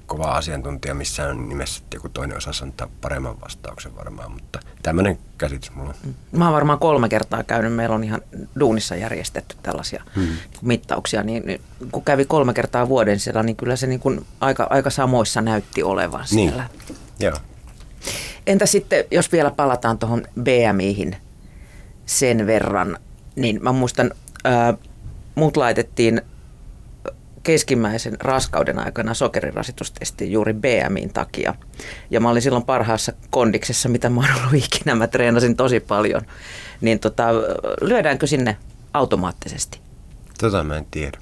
[0.07, 5.75] kova asiantuntija missään nimessä, että joku toinen osaa antaa paremman vastauksen varmaan, mutta tämmöinen käsitys
[5.75, 6.14] mulla on.
[6.33, 8.23] Mä oon varmaan kolme kertaa käynyt, meillä on ihan
[8.61, 10.29] duunissa järjestetty tällaisia hmm.
[10.62, 11.61] mittauksia, niin, niin
[11.92, 15.83] kun kävi kolme kertaa vuoden siellä, niin kyllä se niin kuin aika, aika samoissa näytti
[15.83, 16.49] olevan niin.
[16.49, 16.69] siellä.
[16.88, 16.99] Niin.
[17.21, 17.37] Joo.
[18.47, 21.16] Entä sitten, jos vielä palataan tuohon BMIhin
[22.07, 22.99] sen verran,
[23.37, 24.11] niin mä muistan,
[24.45, 24.75] ää,
[25.35, 26.23] mut laitettiin
[27.47, 31.55] keskimmäisen raskauden aikana sokerirasitustesti juuri BMIin takia.
[32.11, 34.95] Ja mä olin silloin parhaassa kondiksessa, mitä mä oon ollut ikinä.
[34.95, 36.23] Mä treenasin tosi paljon.
[36.81, 37.25] Niin tota,
[37.81, 38.57] lyödäänkö sinne
[38.95, 39.81] automaattisesti?
[40.41, 41.19] Tota mä en tiedä.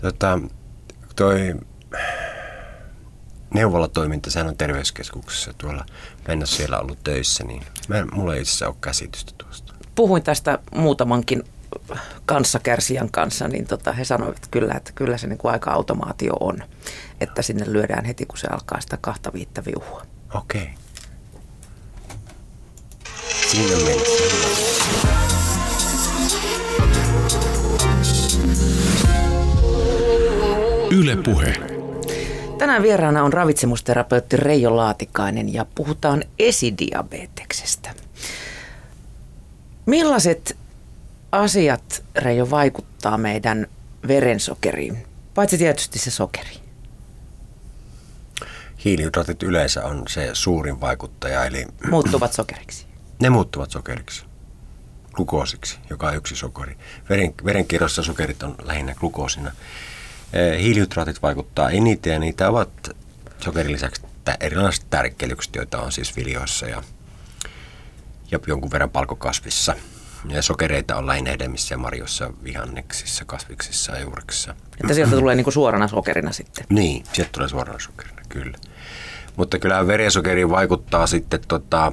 [0.00, 0.38] Tota,
[1.16, 1.54] toi
[3.54, 5.84] neuvolatoiminta, sehän on terveyskeskuksessa tuolla.
[6.28, 9.74] Mä en ole siellä ollut töissä, niin mä mulla ei itse ole käsitystä tuosta.
[9.94, 11.42] Puhuin tästä muutamankin
[12.26, 16.32] kanssakärsijän kanssa, niin tota, he sanoivat että kyllä, että kyllä se niin kuin aika automaatio
[16.40, 16.62] on,
[17.20, 20.02] että sinne lyödään heti, kun se alkaa sitä kahta viittä viuhua.
[20.34, 20.62] Okei.
[20.62, 20.74] Okay.
[23.50, 23.76] Siinä
[30.90, 31.56] Yle Puhe.
[32.58, 37.90] Tänään vieraana on ravitsemusterapeutti Reijo Laatikainen ja puhutaan esidiabeteksestä.
[39.86, 40.56] Millaiset
[41.36, 43.66] asiat, Reijo, vaikuttaa meidän
[44.08, 45.06] verensokeriin?
[45.34, 46.56] Paitsi tietysti se sokeri.
[48.84, 51.44] Hiilihydraatit yleensä on se suurin vaikuttaja.
[51.44, 52.86] Eli muuttuvat sokeriksi?
[53.22, 54.24] Ne muuttuvat sokeriksi,
[55.12, 56.76] glukoosiksi, joka on yksi sokeri.
[57.08, 59.52] Veren, verenkierrossa sokerit on lähinnä glukoosina.
[60.60, 62.96] Hiilihydraatit vaikuttaa eniten ja niitä ovat
[63.38, 64.02] sokerin lisäksi
[64.40, 66.82] erilaiset tärkkelykset, joita on siis viljoissa ja,
[68.30, 69.74] ja jonkun verran palkokasvissa–
[70.30, 74.54] ja sokereita on lähinnä hedelmissä ja marjoissa, vihanneksissa, kasviksissa ja juureksissa.
[74.80, 76.64] Että sieltä tulee niinku suorana sokerina sitten?
[76.70, 78.58] Niin, sieltä tulee suorana sokerina, kyllä.
[79.36, 81.92] Mutta kyllä verensokeri vaikuttaa sitten tota,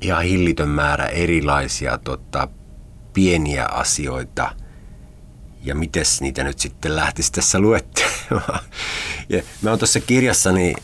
[0.00, 2.48] ihan hillitön määrä erilaisia tota,
[3.12, 4.54] pieniä asioita.
[5.62, 8.60] Ja miten niitä nyt sitten lähtisi tässä luettelemaan.
[9.28, 10.74] Ja mä oon tuossa kirjassani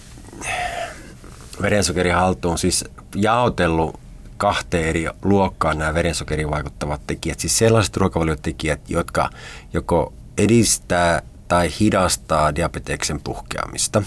[1.63, 4.01] verensokeri haltuun siis jaotellut
[4.39, 7.41] kahteen eri luokkaan nämä verensokeriin vaikuttavat tekijät.
[7.41, 9.31] Siis sellaiset ruokavaliotekijät, jotka
[9.73, 14.03] joko edistää tai hidastaa diabeteksen puhkeamista.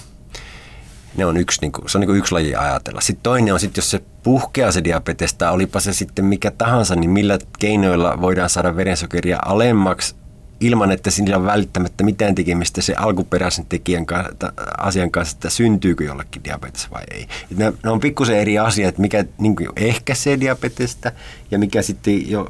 [1.17, 3.01] Ne on yksi, niin kuin, se on niin kuin yksi laji ajatella.
[3.01, 6.95] Sitten toinen on, sitten, jos se puhkeaa se diabetes, tai olipa se sitten mikä tahansa,
[6.95, 10.15] niin millä keinoilla voidaan saada verensokeria alemmaksi
[10.61, 16.03] ilman, että sillä on välttämättä mitään tekemistä se alkuperäisen tekijän kanssa, asian kanssa, että syntyykö
[16.03, 17.27] jollekin diabetes vai ei.
[17.55, 21.11] Ne, ne on pikkusen eri asiat, mikä niin ehkäisee diabetesta
[21.51, 22.47] ja mikä sitten jo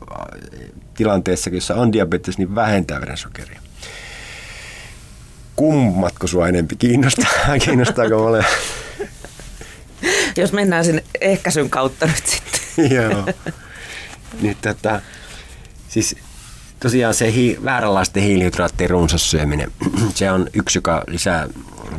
[0.93, 3.61] tilanteessa, jossa on diabetes, niin vähentää verensokeria.
[5.55, 7.31] Kummatko sua enempi kiinnostaa?
[7.65, 8.45] Kiinnostaako mole?
[10.37, 12.91] Jos mennään sen ehkäisyn kautta nyt sitten.
[12.97, 13.25] Joo.
[14.41, 15.01] Nyt tätä,
[15.89, 16.15] siis
[16.81, 19.71] tosiaan se hi, vääränlaisten hiilihydraattien runsas syöminen,
[20.15, 21.47] se on yksi, joka lisää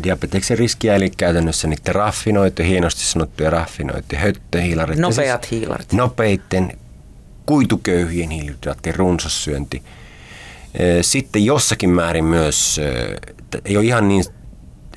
[0.02, 4.98] diabeteksen riskiä, eli käytännössä niiden raffinoituja, hienosti sanottuja raffinoituja höttöhiilarit.
[4.98, 5.92] Nopeat siis hiilarit.
[5.92, 6.78] Nopeitten
[7.46, 9.82] kuituköyhien hiilihydraattien runsassyönti.
[11.00, 12.80] Sitten jossakin määrin myös,
[13.64, 14.24] ei ole ihan niin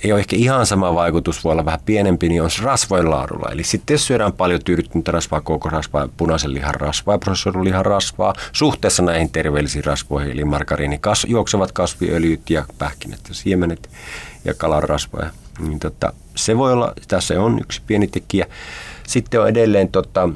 [0.06, 3.52] ei ole ehkä ihan sama vaikutus, voi olla vähän pienempi, niin on rasvojen laadulla.
[3.52, 9.04] Eli sitten jos syödään paljon tyydyttynyttä rasvaa, koko rasvaa, punaisen lihan rasvaa, prosessoidun rasvaa, suhteessa
[9.04, 13.90] näihin terveellisiin rasvoihin, eli margariini, kas, juoksevat kasviöljyt ja pähkinät ja siemenet
[14.46, 18.46] ja kalarasvoja, niin tota, se voi olla, tässä on yksi pieni tekijä.
[19.08, 20.30] Sitten on edelleen tota,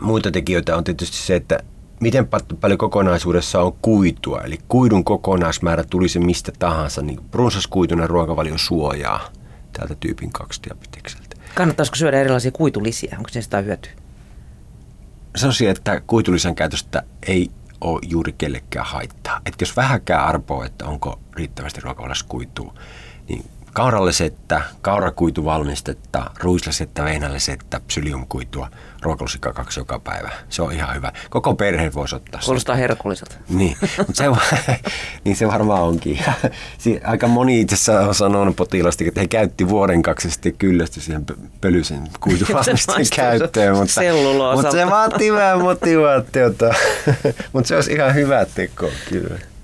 [0.00, 1.58] muita tekijöitä on tietysti se, että
[2.00, 2.28] miten
[2.60, 9.28] paljon kokonaisuudessa on kuitua, eli kuidun kokonaismäärä tuli se mistä tahansa, niin runsaskuitunen ruokavalio suojaa
[9.72, 11.36] tältä tyypin 2 diabetekseltä.
[11.54, 13.14] Kannattaisiko syödä erilaisia kuitulisiä?
[13.18, 13.92] Onko se sitä hyötyä?
[15.36, 19.40] Sanoisin, että kuitulisan käytöstä ei ole juuri kellekään haittaa.
[19.46, 22.74] Että jos vähäkään arpoa, että onko riittävästi ruokavaliossa kuitua,
[23.28, 23.44] niin
[23.76, 28.68] kaurallisettä, kaurakuituvalmistetta, ruislisettä, vehnällisettä, psylliumkuitua,
[29.02, 30.30] ruokalusikka kaksi joka päivä.
[30.48, 31.12] Se on ihan hyvä.
[31.30, 32.46] Koko perhe voisi ottaa sen.
[32.46, 33.36] Kuulostaa herkulliselta.
[33.48, 34.24] Niin, mutta se,
[35.24, 36.18] niin se varmaan onkin.
[37.04, 41.26] aika moni itse asiassa on sanonut potilaasti, että he käytti vuoden kaksi sitten kyllästy siihen
[41.60, 43.76] pölyisen kuituvalmisteen käyttöön.
[43.76, 44.00] Mutta,
[44.54, 46.74] mutta se vaatii vähän motivaatiota.
[47.52, 49.55] mutta se olisi ihan hyvä teko kyllä.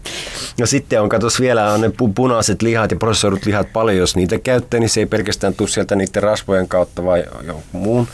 [0.58, 4.38] Ja sitten on, katos vielä on ne punaiset lihat ja prosessoidut lihat paljon, jos niitä
[4.38, 8.08] käyttää, niin se ei pelkästään tule sieltä niiden rasvojen kautta vai jonkun muun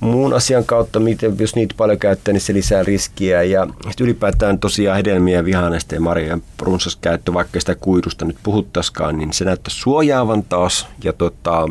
[0.00, 3.42] muun asian kautta, miten, jos niitä paljon käyttää, niin se lisää riskiä.
[3.42, 3.66] Ja
[4.00, 9.44] ylipäätään tosiaan hedelmiä, vihannesten ja marjojen runsas käyttö, vaikka sitä kuidusta nyt puhuttaskaan, niin se
[9.44, 10.86] näyttää suojaavan taas.
[11.04, 11.68] Ja tota,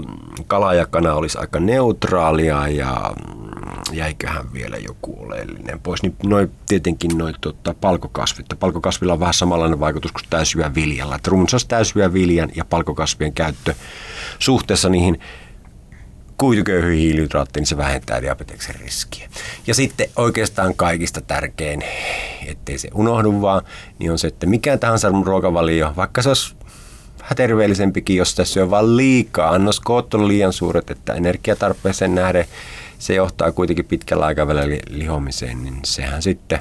[0.48, 3.14] kala ja kana olisi aika neutraalia ja
[3.92, 6.04] jäiköhän vielä joku oleellinen pois.
[6.04, 8.46] Niin noi, tietenkin noin tota, palkokasvit.
[8.60, 11.16] Palkokasvilla on vähän samanlainen vaikutus kuin täysyä viljalla.
[11.16, 13.74] Että runsas täysyä viljan ja palkokasvien käyttö
[14.40, 15.20] suhteessa niihin
[16.38, 19.30] kuituköyhy hiilihydraatti, niin se vähentää diabeteksen riskiä.
[19.68, 21.84] Ja sitten oikeastaan kaikista tärkein,
[22.46, 23.62] ettei se unohdu vaan,
[24.00, 26.56] niin on se, että mikä tahansa ruokavalio, vaikka se olisi
[27.20, 32.46] vähän terveellisempikin, jos tässä on vaan liikaa, annoskoot on liian suuret, että energiatarpeeseen nähden
[33.00, 36.60] se johtaa kuitenkin pitkällä aikavälillä lihomiseen, niin sehän sitten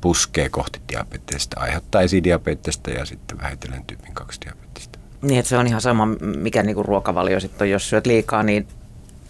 [0.00, 4.98] puskee kohti diabetesta, aiheuttaa esidiabetesta ja sitten vähitellen tyypin 2 diabetesta.
[5.22, 6.06] Niin, että se on ihan sama,
[6.36, 7.70] mikä niinku ruokavalio sitten on.
[7.70, 8.66] Jos syöt liikaa, niin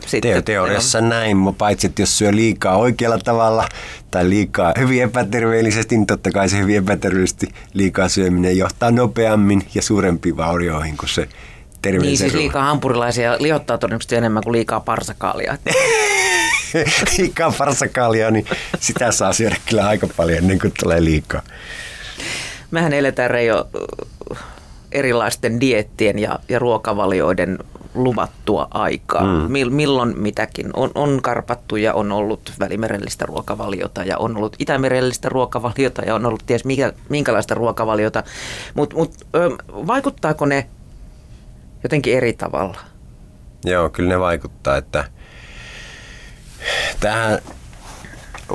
[0.06, 1.08] sitten, Teo, teoriassa on.
[1.08, 3.68] näin, paitsi että jos syö liikaa oikealla tavalla
[4.10, 9.82] tai liikaa hyvin epäterveellisesti, niin totta kai se hyvin epäterveellisesti liikaa syöminen johtaa nopeammin ja
[9.82, 11.28] suurempiin vaurioihin kuin se
[11.82, 15.58] terveellinen Niin siis liikaa hampurilaisia liottaa todennäköisesti enemmän kuin liikaa parsakaalia.
[17.18, 18.46] liikaa parsakaalia, niin
[18.80, 21.42] sitä saa syödä kyllä aika paljon ennen kuin tulee liikaa.
[22.70, 23.68] Mehän eletään Reijo
[24.92, 27.58] erilaisten diettien ja, ja ruokavalioiden
[27.94, 29.22] luvattua aikaa.
[29.22, 29.52] Mm.
[29.70, 30.70] Milloin mitäkin.
[30.74, 36.26] On, on karpattu ja on ollut välimerellistä ruokavaliota ja on ollut itämerellistä ruokavaliota ja on
[36.26, 38.22] ollut ties mikä, minkälaista ruokavaliota.
[38.74, 39.14] Mutta mut,
[39.68, 40.66] vaikuttaako ne
[41.82, 42.78] jotenkin eri tavalla?
[43.64, 45.04] Joo, kyllä ne vaikuttaa, että
[47.00, 47.38] tähän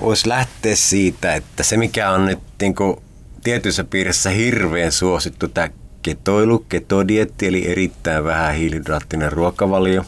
[0.02, 2.98] voisi lähteä siitä, että se mikä on nyt niin kuin
[3.44, 5.70] tietyissä piirissä hirveän suosittu, tämä
[6.06, 10.06] ketoilu, ketodietti, eli erittäin vähän hiilihydraattinen ruokavalio,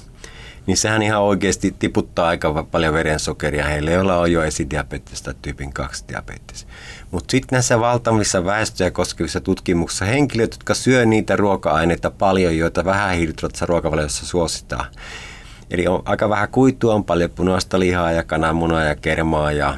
[0.65, 5.73] niin sehän ihan oikeasti tiputtaa aika paljon verensokeria heille, joilla on jo esidiabetes tai tyypin
[5.73, 6.67] 2 diabetes.
[7.11, 13.15] Mutta sitten näissä valtavissa väestöjä koskevissa tutkimuksissa henkilöt, jotka syö niitä ruoka-aineita paljon, joita vähän
[13.15, 14.85] hiilihydraattisessa ruokavaliossa suositaan,
[15.69, 19.77] Eli on aika vähän kuitua, on paljon punaista lihaa ja kananmunaa ja kermaa ja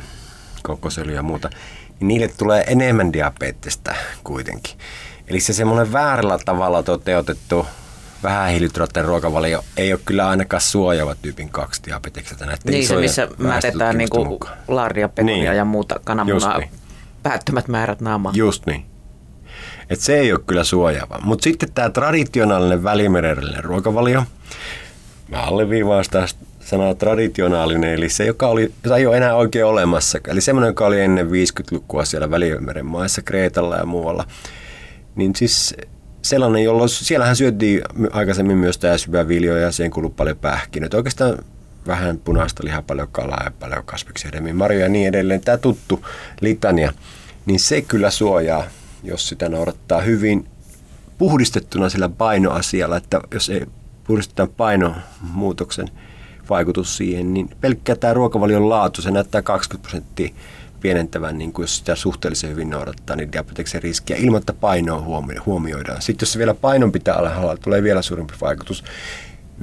[0.63, 1.49] kokosöljyä ja muuta.
[1.99, 4.77] Niin niille tulee enemmän diabetesta kuitenkin.
[5.29, 7.65] Eli se semmoinen väärällä tavalla toteutettu
[8.23, 12.57] vähähiilihydraattinen ruokavalio ei ole kyllä ainakaan suojava tyypin 2 diabetekseltä.
[12.65, 15.57] Niin se, missä mätetään niin kuin laaria, pekonia niin.
[15.57, 16.69] ja muuta kananmunaa niin.
[17.23, 18.35] päättömät määrät naamaan.
[18.35, 18.85] Just niin.
[19.89, 21.19] Et se ei ole kyllä suojaava.
[21.23, 24.23] Mutta sitten tämä traditionaalinen välimerellinen ruokavalio,
[25.27, 26.27] mä alleviivaan sitä
[26.59, 30.19] sanaa traditionaalinen, eli se, joka oli, jota ei ole enää oikein olemassa.
[30.27, 34.25] Eli semmoinen, joka oli ennen 50-lukua siellä Välimeren maissa, Kreetalla ja muualla.
[35.15, 35.75] Niin siis
[36.21, 40.97] sellainen, jolloin siellähän syötiin aikaisemmin myös täysyväviljoja ja siihen kuului paljon pähkinöitä.
[40.97, 41.37] Oikeastaan
[41.87, 45.41] vähän punaista lihaa, paljon kalaa ja paljon kasviksia, marjoja ja niin edelleen.
[45.41, 46.05] Tämä tuttu
[46.41, 46.93] litania,
[47.45, 48.63] niin se kyllä suojaa,
[49.03, 50.47] jos sitä noudattaa hyvin
[51.17, 53.65] puhdistettuna sillä painoasialla, että jos ei
[54.03, 55.89] puhdisteta painomuutoksen
[56.49, 60.29] vaikutus siihen, niin pelkkä tämä ruokavalion laatu, se näyttää 20 prosenttia
[60.81, 66.01] pienentävän, niin kuin jos sitä suhteellisen hyvin noudattaa, niin diabeteksen riskiä ilman, että painoa huomioidaan.
[66.01, 68.83] Sitten jos vielä painon pitää olla tulee vielä suurempi vaikutus.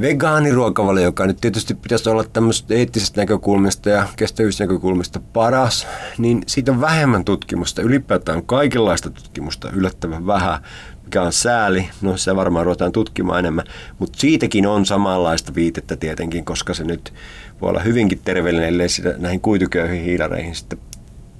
[0.00, 5.87] Vegaaniruokavalio, joka nyt tietysti pitäisi olla tämmöistä eettisestä näkökulmasta ja kestävyysnäkökulmasta paras,
[6.18, 7.83] niin siitä on vähemmän tutkimusta.
[7.83, 10.61] Ylipäätään kaikenlaista tutkimusta yllättävän vähän,
[11.05, 11.88] mikä on sääli.
[12.00, 13.64] No se varmaan ruvetaan tutkimaan enemmän,
[13.98, 17.14] mutta siitäkin on samanlaista viitettä tietenkin, koska se nyt
[17.61, 20.79] voi olla hyvinkin terveellinen, ellei näihin kuituköyhiin hiilareihin sitten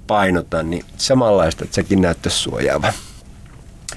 [0.07, 2.93] painota, niin samanlaista, että sekin näyttäisi suojaava.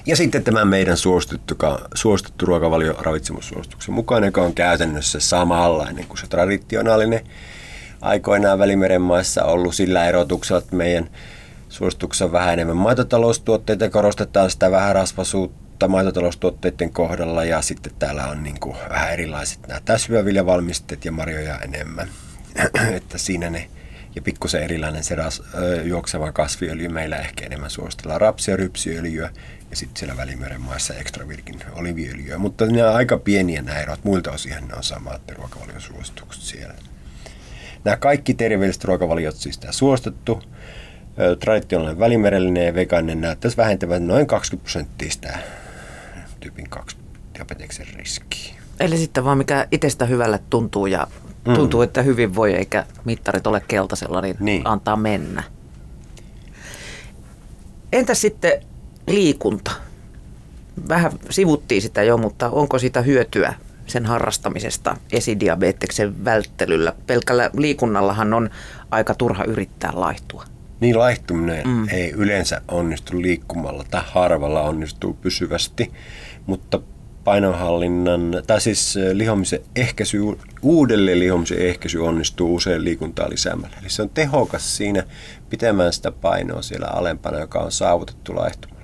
[0.07, 1.57] Ja sitten tämä meidän suosittu,
[1.95, 7.25] suosittu ruokavalio ravitsemussuosituksen mukainen, joka on käytännössä samanlainen kuin se traditionaalinen
[8.01, 11.11] aikoinaan Välimeren maissa ollut sillä erotuksella, että meidän
[11.69, 18.43] suosituksessa on vähän enemmän maitotaloustuotteita korostetaan sitä vähän rasvasuutta maitotaloustuotteiden kohdalla ja sitten täällä on
[18.43, 22.09] niin kuin vähän erilaiset nämä täsvyöviljavalmisteet ja marjoja enemmän.
[22.97, 23.69] että siinä ne
[24.17, 25.43] ja pikkusen erilainen se ras,
[25.85, 26.89] juokseva kasviöljy.
[26.89, 29.31] Meillä ehkä enemmän suositellaan rapsia, rypsiöljyä
[29.71, 32.39] ja sitten siellä Välimeren maissa extra virgin oliviöljyä.
[32.39, 34.05] Mutta ne on aika pieniä nämä erot.
[34.05, 36.75] Muilta osin ne on samat ruokavalion suositukset siellä.
[37.85, 40.43] Nämä kaikki terveelliset ruokavaliot, siis tämä suostettu,
[41.41, 45.39] traditionaalinen välimerellinen ja vegaaninen näyttäisi vähentävän noin 20 prosenttia sitä
[46.41, 46.97] tyypin 2
[47.35, 48.55] diabeteksen riskiä.
[48.81, 51.07] Eli sitten vaan mikä itsestä hyvälle tuntuu ja
[51.49, 51.55] mm.
[51.55, 54.63] tuntuu, että hyvin voi eikä mittarit ole keltaisella, niin, niin.
[54.65, 55.43] antaa mennä.
[57.93, 58.53] Entä sitten
[59.07, 59.71] liikunta?
[60.89, 63.55] Vähän sivuttiin sitä jo, mutta onko sitä hyötyä
[63.87, 66.93] sen harrastamisesta esidiabeteksen välttelyllä?
[67.07, 68.51] Pelkällä liikunnallahan on
[68.91, 70.45] aika turha yrittää laihtua.
[70.81, 71.89] Niin laihtuminen mm.
[71.89, 75.93] ei yleensä onnistu liikkumalla tai harvalla onnistuu pysyvästi,
[76.47, 76.81] mutta
[77.25, 80.19] painonhallinnan, tai siis lihomisen ehkäisy,
[80.63, 83.77] uudelleen lihomisen ehkäisy onnistuu usein liikuntaa lisäämällä.
[83.81, 85.05] Eli se on tehokas siinä
[85.51, 88.81] pitämään sitä painoa siellä alempana, joka on saavutettu laihtumalla.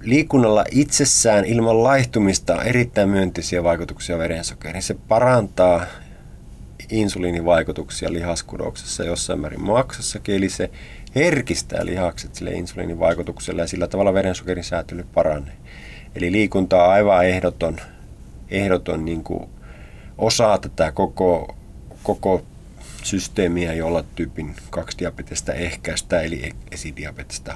[0.00, 4.82] Liikunnalla itsessään ilman laihtumista on erittäin myönteisiä vaikutuksia verensokeriin.
[4.82, 5.86] Se parantaa
[6.90, 10.70] insuliinivaikutuksia lihaskudoksessa jossain määrin maksassakin, eli se
[11.14, 15.54] herkistää lihakset sille insuliinivaikutukselle ja sillä tavalla verensokerin säätely paranee.
[16.14, 17.80] Eli liikunta on aivan ehdoton,
[18.50, 19.50] ehdoton niin kuin
[20.18, 21.56] osa tätä koko,
[22.02, 22.42] koko
[23.02, 27.54] systeemiä, jolla tyypin 2 diabetesta ehkäistä, eli esidiabetesta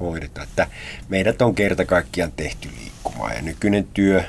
[0.00, 0.46] hoidetaan.
[0.48, 0.66] Että
[1.08, 4.24] meidät on kerta kaikkiaan tehty liikkumaan ja nykyinen työ,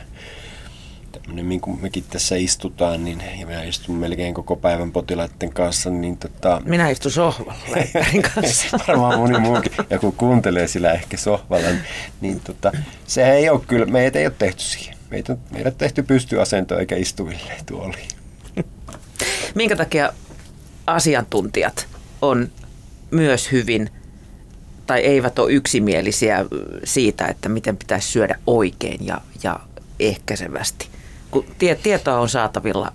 [1.28, 5.90] tämmöinen niin kuin mekin tässä istutaan, niin, ja minä istun melkein koko päivän potilaiden kanssa,
[5.90, 6.62] niin tota...
[6.66, 7.54] Minä istun sohvalla
[8.36, 8.80] kanssa.
[8.88, 11.82] varmaan moni muukin, ja kun kuuntelee sillä ehkä sohvalla, niin,
[12.22, 12.72] niin tota,
[13.08, 14.98] se ei ole kyllä, meitä ei ole tehty siihen.
[15.10, 18.10] Meitä on, meidät on tehty pystyasentoon eikä istuville tuoliin.
[19.56, 20.14] Minkä takia
[20.88, 21.88] asiantuntijat
[22.22, 22.52] on
[23.12, 23.90] myös hyvin
[24.86, 26.46] tai eivät ole yksimielisiä
[26.84, 29.60] siitä, että miten pitäisi syödä oikein ja, ja
[30.00, 30.97] ehkäisevästi
[31.32, 32.94] kun tie, tietoa on saatavilla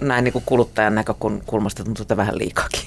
[0.00, 2.80] näin niin kuin kuluttajan näkökulmasta tuntuu, että vähän liikakin.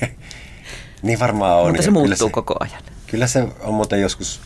[1.02, 1.68] niin varmaan on.
[1.68, 2.82] Mutta se muuttuu se, koko ajan.
[3.06, 4.40] Kyllä se on muuten joskus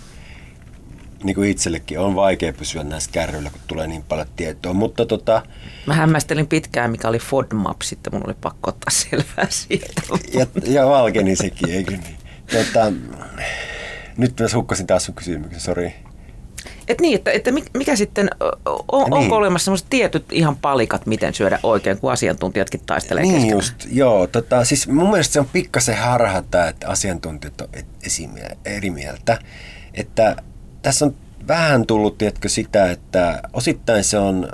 [1.25, 4.73] niin kuin itsellekin on vaikea pysyä näissä kärryillä, kun tulee niin paljon tietoa.
[4.73, 5.43] Mutta tota,
[5.87, 10.03] Mä hämmästelin pitkään, mikä oli FODMAP, sitten mun oli pakko ottaa selvää siitä.
[10.39, 12.17] Ja, ja valkeni sekin, eikö niin?
[12.53, 12.93] Tota,
[14.17, 15.95] nyt mä hukkasin taas sun kysymyksen, sori.
[16.93, 18.31] Et niin, että, että mikä sitten,
[18.93, 19.13] on, niin.
[19.13, 23.59] onko olemassa sellaiset tietyt ihan palikat, miten syödä oikein, kun asiantuntijatkin taistelee Niin keskenään?
[23.59, 24.27] just, joo.
[24.27, 27.69] Tota, siis mun mielestä se on pikkasen harha tämä, että asiantuntijat on
[28.65, 29.39] eri mieltä.
[29.95, 30.37] Että
[30.83, 31.15] tässä on
[31.49, 34.49] vähän tullut, tiedätkö, sitä, että osittain se on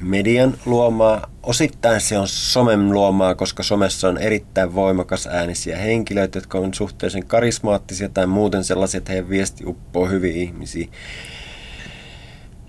[0.00, 6.58] median luomaa, osittain se on somen luomaa, koska somessa on erittäin voimakas äänisiä henkilöitä, jotka
[6.58, 10.90] on suhteellisen karismaattisia tai muuten sellaisia, että heidän viesti uppoo hyvin ihmisiin.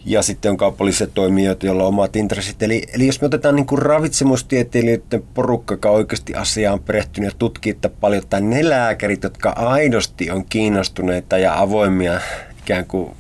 [0.06, 2.64] Ja sitten on kaupalliset toimijoita, joilla on omat intressit.
[2.64, 7.78] Eli, eli jos me otetaan niin kuin ravitsemustieteilijöiden porukka, joka oikeasti asiaan perehtynyt ja tutkii
[8.00, 12.20] paljon, tai ne lääkärit, jotka aidosti on kiinnostuneita ja avoimia
[12.60, 13.12] ikään kuin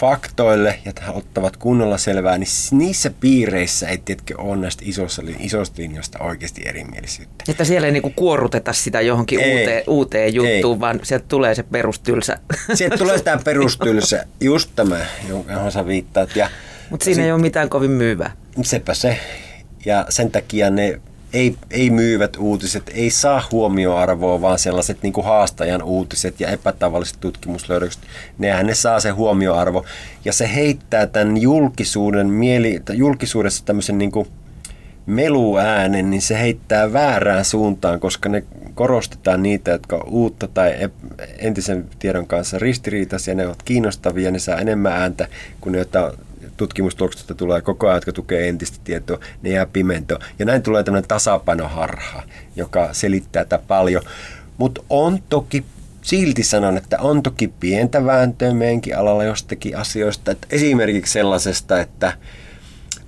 [0.00, 6.18] faktoille ja ottavat kunnolla selvää, niin niissä piireissä ei tietkö ole näistä isoista, isoista linjoista
[6.18, 7.44] oikeasti erimielisyyttä.
[7.48, 10.80] Että siellä ei niinku kuorruteta sitä johonkin ei, uuteen, uuteen juttuun, ei.
[10.80, 12.38] vaan sieltä tulee se perustylsä.
[12.74, 15.00] Sieltä tulee sitä perustylsä, just tämä,
[15.48, 16.30] johon sä viittaat.
[16.90, 18.32] Mutta siinä sit, ei ole mitään kovin myyvää.
[18.62, 19.18] Sepä se.
[19.84, 21.00] Ja sen takia ne
[21.32, 27.16] ei, ei myyvät uutiset, ei saa huomioarvoa, vaan sellaiset niin kuin haastajan uutiset ja epätavalliset
[27.20, 28.02] tutkimuslöydökset,
[28.38, 29.84] nehän ne saa se huomioarvo.
[30.24, 34.28] Ja se heittää tämän julkisuuden mieli, julkisuudessa tämmöisen niin kuin
[35.06, 40.90] meluäänen, niin se heittää väärään suuntaan, koska ne korostetaan niitä, jotka on uutta tai
[41.38, 45.28] entisen tiedon kanssa ristiriitaisia, ne ovat kiinnostavia, ne saa enemmän ääntä
[45.60, 46.12] kuin ne, joita
[46.60, 50.20] tutkimustuloksista tulee koko ajan, jotka tukee entistä tietoa, ne jää pimentoon.
[50.38, 52.22] Ja näin tulee tämmöinen tasapainoharha,
[52.56, 54.02] joka selittää tätä paljon.
[54.58, 55.64] Mutta on toki
[56.02, 60.30] silti sanon, että on toki pientä vääntöä meidänkin alalla jostakin asioista.
[60.30, 62.12] Että esimerkiksi sellaisesta, että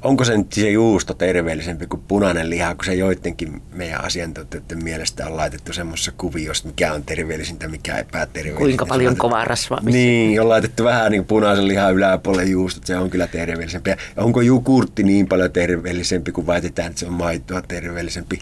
[0.03, 5.27] onko se nyt se juusto terveellisempi kuin punainen liha, kun se joidenkin meidän asiantuntijoiden mielestä
[5.27, 8.59] on laitettu semmoisessa kuviossa, mikä on terveellisintä, mikä epäterveellisintä.
[8.59, 9.99] Kuinka paljon kovaa rasvaa missä?
[9.99, 13.91] Niin, on laitettu vähän niin punaisen lihan yläpuolelle juustot, se on kyllä terveellisempi.
[13.91, 18.39] Ja onko jukurtti niin paljon terveellisempi, kun väitetään, että se on maitoa terveellisempi.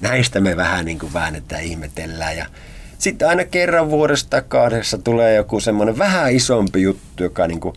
[0.00, 2.46] Näistä me vähän niin kuin väännetään, ihmetellään ja
[2.98, 7.74] sitten aina kerran vuodesta kahdessa tulee joku semmoinen vähän isompi juttu, joka niin kuin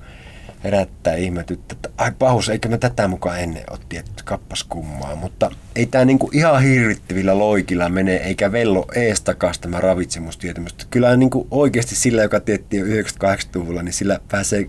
[0.63, 5.15] herättää ihmetyttä, että ai pahus, eikö me tätä mukaan ennen ole tietty, kappas kummaa.
[5.15, 10.75] Mutta ei tämä niinku ihan hirvittävillä loikilla mene, eikä vello eestakas tämä ravitsemustietämys.
[10.89, 14.67] Kyllä niinku oikeasti sillä, joka tiettiin jo 98-luvulla, niin sillä pääsee 85-90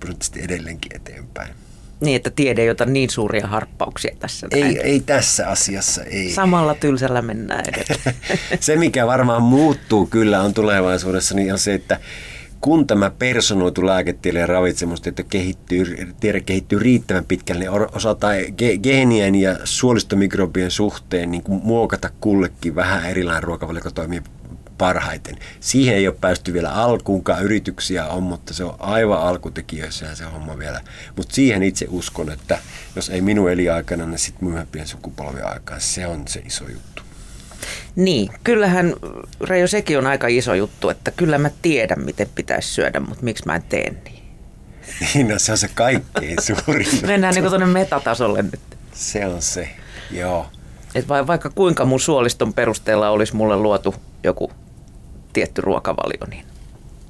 [0.00, 1.54] prosenttisesti edelleenkin eteenpäin.
[2.00, 4.46] Niin, että tiede ei ota niin suuria harppauksia tässä.
[4.50, 6.30] Ei, ei tässä asiassa, ei.
[6.30, 8.16] Samalla tylsällä mennään edelleen.
[8.60, 12.00] se, mikä varmaan muuttuu kyllä on tulevaisuudessa, niin on se, että
[12.60, 19.34] kun tämä personoitu lääketiede ja ravitsemustiede kehittyy, tiede kehittyy riittävän pitkälle, niin osataan ge- geenien
[19.34, 24.22] ja suolistomikrobien suhteen niin kuin muokata kullekin vähän erilainen ruokavalio, toimii
[24.78, 25.36] parhaiten.
[25.60, 30.58] Siihen ei ole päästy vielä alkuunkaan, yrityksiä on, mutta se on aivan alkutekijöissä se homma
[30.58, 30.80] vielä.
[31.16, 32.58] Mutta siihen itse uskon, että
[32.96, 37.07] jos ei minun eliaikana, niin sitten myöhempien sukupolvien aikaan, se on se iso juttu.
[37.96, 38.94] Niin, kyllähän
[39.40, 43.46] Reijo sekin on aika iso juttu, että kyllä mä tiedän miten pitäisi syödä, mutta miksi
[43.46, 44.22] mä en tee niin.
[45.14, 48.60] Niin, no se on se kaikkein suurin Mennään niin tuonne metatasolle nyt.
[48.92, 49.68] Se on se,
[50.10, 50.46] joo.
[50.94, 53.94] Et vaikka kuinka mun suoliston perusteella olisi mulle luotu
[54.24, 54.52] joku
[55.32, 56.44] tietty ruokavalio, niin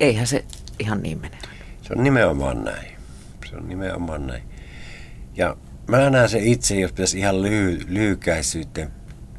[0.00, 0.44] eihän se
[0.78, 1.38] ihan niin mene.
[1.82, 2.88] Se on nimenomaan näin.
[3.50, 4.42] Se on nimenomaan näin.
[5.36, 5.56] Ja
[5.86, 8.90] mä näen se itse, jos pitäisi ihan lyhy- lyhykäisyyteen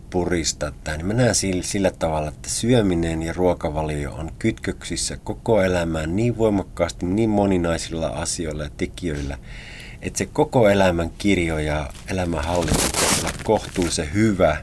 [0.09, 5.61] puristaa tämä, niin mä näen sillä, sillä tavalla, että syöminen ja ruokavalio on kytköksissä koko
[5.61, 9.37] elämään niin voimakkaasti, niin moninaisilla asioilla ja tekijöillä,
[10.01, 12.83] että se koko elämän kirjo ja elämän hallinta
[13.19, 14.57] olla kohtuullisen hyvä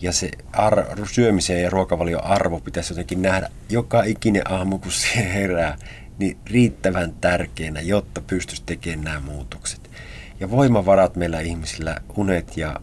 [0.00, 5.32] ja se ar- syömisen ja ruokavalion arvo pitäisi jotenkin nähdä joka ikinen aamu, kun se
[5.34, 5.78] herää,
[6.18, 9.90] niin riittävän tärkeänä, jotta pystyisi tekemään nämä muutokset.
[10.40, 12.80] Ja voimavarat meillä ihmisillä, unet ja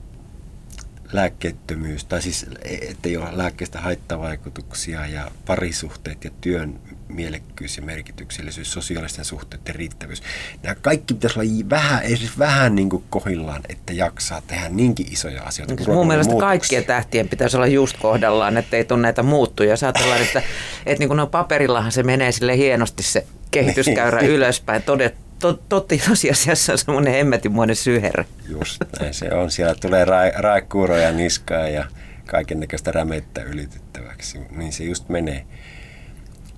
[1.15, 2.45] lääkkeettömyys, tai siis
[2.89, 10.23] ettei ole lääkkeestä haittavaikutuksia ja parisuhteet ja työn mielekkyys ja merkityksellisyys, sosiaalisten suhteiden riittävyys.
[10.63, 15.43] Nämä kaikki pitäisi olla vähän, edes vähän niin kuin kohillaan, että jaksaa tehdä niinkin isoja
[15.43, 15.75] asioita.
[15.75, 16.47] Niin, mun mielestä muutoksia.
[16.47, 19.69] kaikkien tähtien pitäisi olla just kohdallaan, ettei tule näitä muuttuja.
[19.69, 20.41] Jos ajatellaan, että,
[20.85, 24.31] että niin kuin no paperillahan se menee sille hienosti se kehityskäyrä niin.
[24.31, 24.83] ylöspäin.
[24.83, 28.25] Todet, to, totti tosiasiassa on semmoinen hemmetimoinen syherä.
[28.49, 29.51] Just näin se on.
[29.51, 31.85] Siellä tulee ra, raikuuroja niskaa ja
[32.25, 34.39] kaiken näköistä rämettä ylitettäväksi.
[34.51, 35.45] Niin se just menee.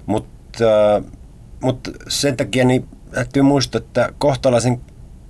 [0.06, 1.04] Mutta, äh,
[1.62, 4.82] mutta sen takia niin täytyy muistaa, että kohtalaisen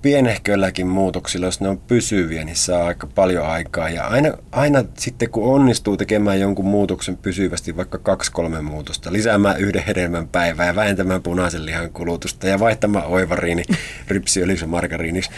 [0.02, 3.90] pienehköilläkin muutoksilla, jos ne on pysyviä, niin saa aika paljon aikaa.
[3.90, 9.84] Ja aina, aina sitten kun onnistuu tekemään jonkun muutoksen pysyvästi, vaikka kaksi-kolme muutosta, lisäämään yhden
[9.86, 13.62] hedelmän päivää ja vähentämään punaisen lihan kulutusta ja vaihtamaan oivariini
[14.08, 15.30] rypsiöljyssä margariiniksi,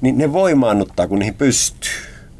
[0.00, 1.90] niin ne voimaannuttaa, kun niihin pystyy.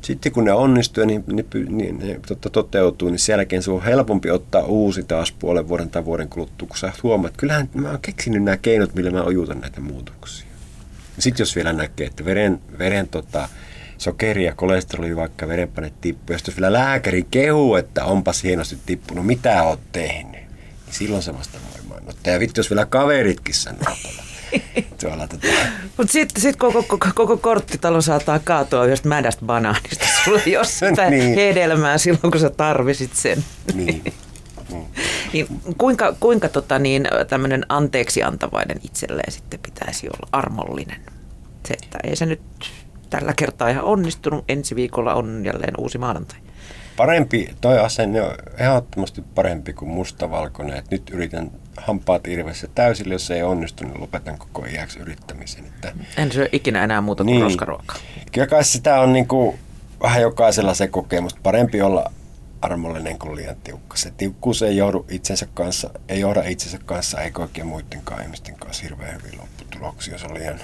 [0.02, 2.20] Sitten kun ne onnistuu ja niin, niin, niin ne
[2.52, 6.68] toteutuu, niin sen jälkeen se on helpompi ottaa uusi taas puolen vuoden tai vuoden kuluttua,
[6.68, 10.51] kun sä huomaat, että kyllähän mä oon keksinyt nämä keinot, millä mä ojutan näitä muutoksia.
[11.22, 13.48] Sitten jos vielä näkee, että veren, veren tota,
[13.98, 19.26] sokeri ja kolesteroli, vaikka verenpaine tippuu, ja jos vielä lääkäri kehuu, että onpas hienosti tippunut,
[19.26, 20.48] mitä oot tehnyt, niin
[20.90, 22.02] silloin se vasta voimaan.
[22.26, 23.96] Ja vittu, jos vielä kaveritkin sanoo
[25.00, 25.46] tuolla tota.
[25.96, 30.06] Mutta sitten sit koko, koko, koko korttitalo saattaa kaatua yhdestä mädästä banaanista.
[30.24, 31.34] Sulla ei ole sitä niin.
[31.34, 33.44] hedelmää silloin, kun sä tarvisit sen.
[33.74, 34.02] Niin.
[35.32, 35.46] Niin,
[35.78, 41.00] kuinka kuinka tota niin, tämmöinen anteeksi antavainen itselleen sitten pitäisi olla armollinen?
[41.66, 42.42] Se, että ei se nyt
[43.10, 44.44] tällä kertaa ihan onnistunut.
[44.48, 46.38] Ensi viikolla on jälleen uusi maanantai.
[46.96, 50.76] Parempi, toi asenne on ehdottomasti parempi kuin mustavalkoinen.
[50.76, 55.64] Että nyt yritän hampaat irvessä täysille, jos ei onnistu, niin lopetan koko iäksi yrittämisen.
[55.64, 55.92] Että...
[56.16, 57.42] En syö ikinä enää muuta kuin niin.
[57.42, 57.96] roskaruokaa.
[58.32, 59.58] Kyllä kai sitä on niin kuin,
[60.02, 61.34] vähän jokaisella se kokemus.
[61.42, 62.12] Parempi olla
[62.62, 63.96] armollinen kuin liian tiukka.
[63.96, 68.82] Se tiukkuus ei johdu itsensä kanssa, ei johda itsensä kanssa, eikä oikein muidenkaan ihmisten kanssa
[68.82, 70.18] hirveän hyvin lopputuloksia.
[70.18, 70.60] Se on liian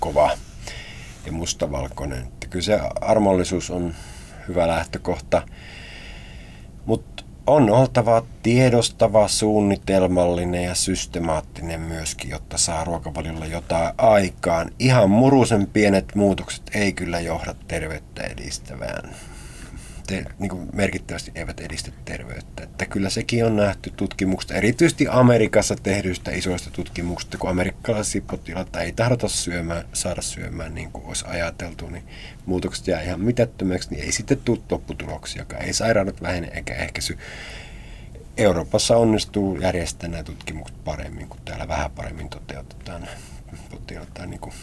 [0.00, 0.30] kova
[1.26, 2.18] ja mustavalkoinen.
[2.18, 3.94] Että kyllä se armollisuus on
[4.48, 5.42] hyvä lähtökohta,
[6.86, 14.70] mutta on oltava tiedostava, suunnitelmallinen ja systemaattinen myöskin, jotta saa ruokavaliolla jotain aikaan.
[14.78, 19.10] Ihan murusen pienet muutokset ei kyllä johda terveyttä edistävään
[20.10, 22.62] te, niin kuin merkittävästi eivät edistä terveyttä.
[22.62, 28.92] Että kyllä sekin on nähty tutkimuksista, erityisesti Amerikassa tehdyistä isoista tutkimuksista, kun amerikkalaisia potilaita ei
[28.92, 32.04] tahdota syömään, saada syömään niin kuin olisi ajateltu, niin
[32.46, 37.18] muutokset jää ihan mitättömäksi, niin ei sitten tule lopputuloksia, ei sairaudet vähene eikä ehkäisy.
[38.36, 43.08] Euroopassa onnistuu järjestää nämä tutkimukset paremmin, kun täällä vähän paremmin toteutetaan
[43.70, 44.54] potilaita, niin kuin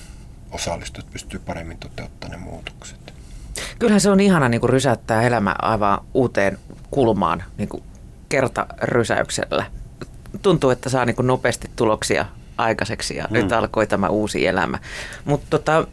[0.51, 3.16] osallistujat pystyy paremmin toteuttamaan ne muutokset.
[3.79, 6.57] Kyllähän se on ihana niin kuin rysäyttää elämä aivan uuteen
[6.91, 7.83] kulmaan niin kuin
[8.29, 9.65] kertarysäyksellä.
[10.41, 12.25] Tuntuu, että saa niin kuin nopeasti tuloksia
[12.57, 13.33] aikaiseksi ja mm.
[13.33, 14.79] nyt alkoi tämä uusi elämä.
[15.25, 15.87] Mutta tota,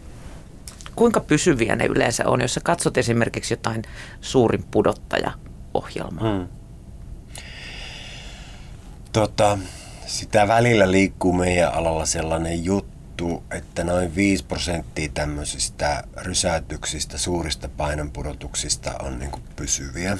[0.97, 3.83] kuinka pysyviä ne yleensä on, jos sä katsot esimerkiksi jotain
[4.21, 6.39] suurin pudottaja-ohjelmaa?
[6.39, 6.49] Mm.
[9.13, 9.59] Tota,
[10.07, 17.69] sitä välillä liikkuu meidän alalla sellainen juttu, arvioitu, että noin 5 prosenttia tämmöisistä rysäytyksistä, suurista
[17.69, 20.19] painonpudotuksista on niin pysyviä.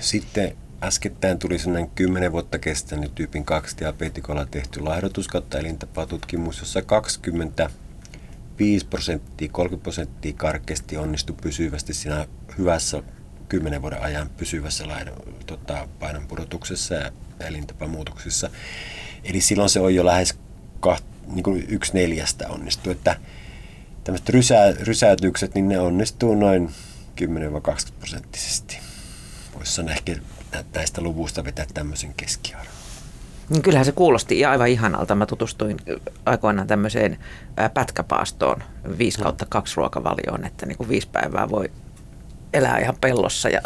[0.00, 6.82] Sitten äskettäin tuli sellainen 10 vuotta kestänyt tyypin 2 diabetikolla tehty laihdutus kautta elintapatutkimus, jossa
[6.82, 12.26] 25 prosenttia, 30 prosenttia karkeasti onnistui pysyvästi siinä
[12.58, 13.02] hyvässä
[13.48, 14.84] 10 vuoden ajan pysyvässä
[15.46, 18.50] tota, painonpudotuksessa ja elintapamuutoksissa.
[19.24, 20.34] Eli silloin se on jo lähes
[21.26, 22.92] niin kuin yksi neljästä onnistuu.
[22.92, 23.16] Että
[24.04, 26.70] tämmöiset rysä, rysäytykset, niin ne onnistuu noin
[27.20, 28.78] 10-20 prosenttisesti.
[29.54, 30.16] Voisi sanoa ehkä
[30.74, 32.74] näistä luvuista vetää tämmöisen keskiarvon.
[33.48, 35.14] Niin kyllähän se kuulosti aivan ihanalta.
[35.14, 35.76] Mä tutustuin
[36.26, 37.18] aikoinaan tämmöiseen
[37.74, 38.62] pätkäpaastoon
[38.98, 41.70] 5 kautta 2 ruokavalioon, että niin kuin viisi päivää voi
[42.54, 43.60] elää ihan pellossa ja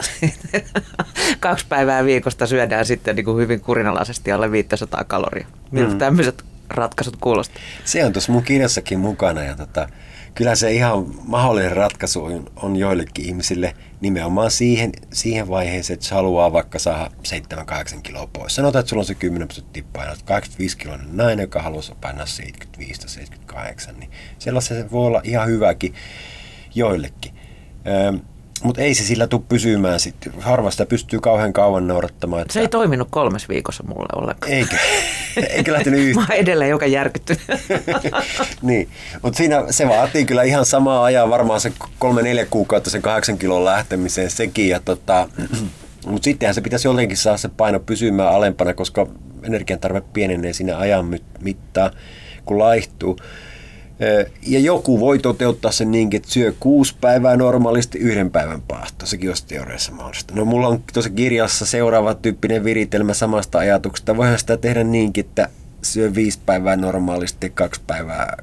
[1.40, 5.46] kaksi päivää viikosta syödään sitten niin kuin hyvin kurinalaisesti alle 500 kaloria.
[5.70, 5.98] Miltä mm.
[5.98, 7.62] tämmöiset ratkaisut kuulostaa?
[7.84, 9.88] Se on tuossa mun kirjassakin mukana ja tota,
[10.34, 16.14] kyllä se ihan mahdollinen ratkaisu on, on joillekin ihmisille nimenomaan siihen, siihen vaiheeseen, että se
[16.14, 17.10] haluaa vaikka saada
[17.96, 18.54] 7-8 kiloa pois.
[18.54, 23.92] Sanotaan, että sulla on se 10 prosenttia painoa, 85 kiloinen nainen, joka haluaa painaa 75-78,
[23.98, 25.94] niin sellaisen voi olla ihan hyväkin
[26.74, 27.32] joillekin.
[27.86, 28.12] Öö,
[28.62, 30.32] mutta ei se sillä tule pysymään sitten.
[30.40, 32.42] Harva sitä pystyy kauhean kauan noudattamaan.
[32.42, 32.54] Että...
[32.54, 34.52] Se ei toiminut kolmes viikossa mulle ollenkaan.
[34.52, 34.76] Eikä.
[35.56, 36.26] Eikä lähtenyt yhtään.
[36.26, 37.42] Mä oon edelleen joka järkyttynyt.
[38.62, 38.88] niin,
[39.22, 43.38] mutta siinä se vaatii kyllä ihan samaa ajaa, varmaan se kolme neljä kuukautta sen kahdeksan
[43.38, 44.68] kilon lähtemiseen sekin.
[44.68, 45.28] Ja tota,
[46.10, 49.06] mutta sittenhän se pitäisi jotenkin saada se paino pysymään alempana, koska
[49.42, 51.90] energian tarve pienenee siinä ajan mittaan,
[52.44, 53.18] kun laihtuu.
[54.46, 59.06] Ja joku voi toteuttaa sen niin, että syö kuusi päivää normaalisti yhden päivän paahto.
[59.06, 60.34] Sekin olisi teoriassa mahdollista.
[60.34, 64.16] No mulla on tuossa kirjassa seuraava tyyppinen viritelmä samasta ajatuksesta.
[64.16, 65.48] Voihan sitä tehdä niinkin, että
[65.82, 68.36] syö viisi päivää normaalisti ja kaksi päivää,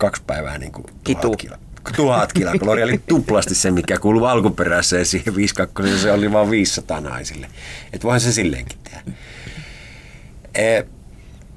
[0.00, 1.36] kaksi päivää niin kuin Kitu.
[1.36, 1.56] Kilo,
[1.96, 7.46] tuhat kilokaloria, eli tuplasti se, mikä kuuluu alkuperäiseen siihen 52, se oli vain 500 naisille.
[7.92, 9.02] Että voihan se silleenkin tehdä.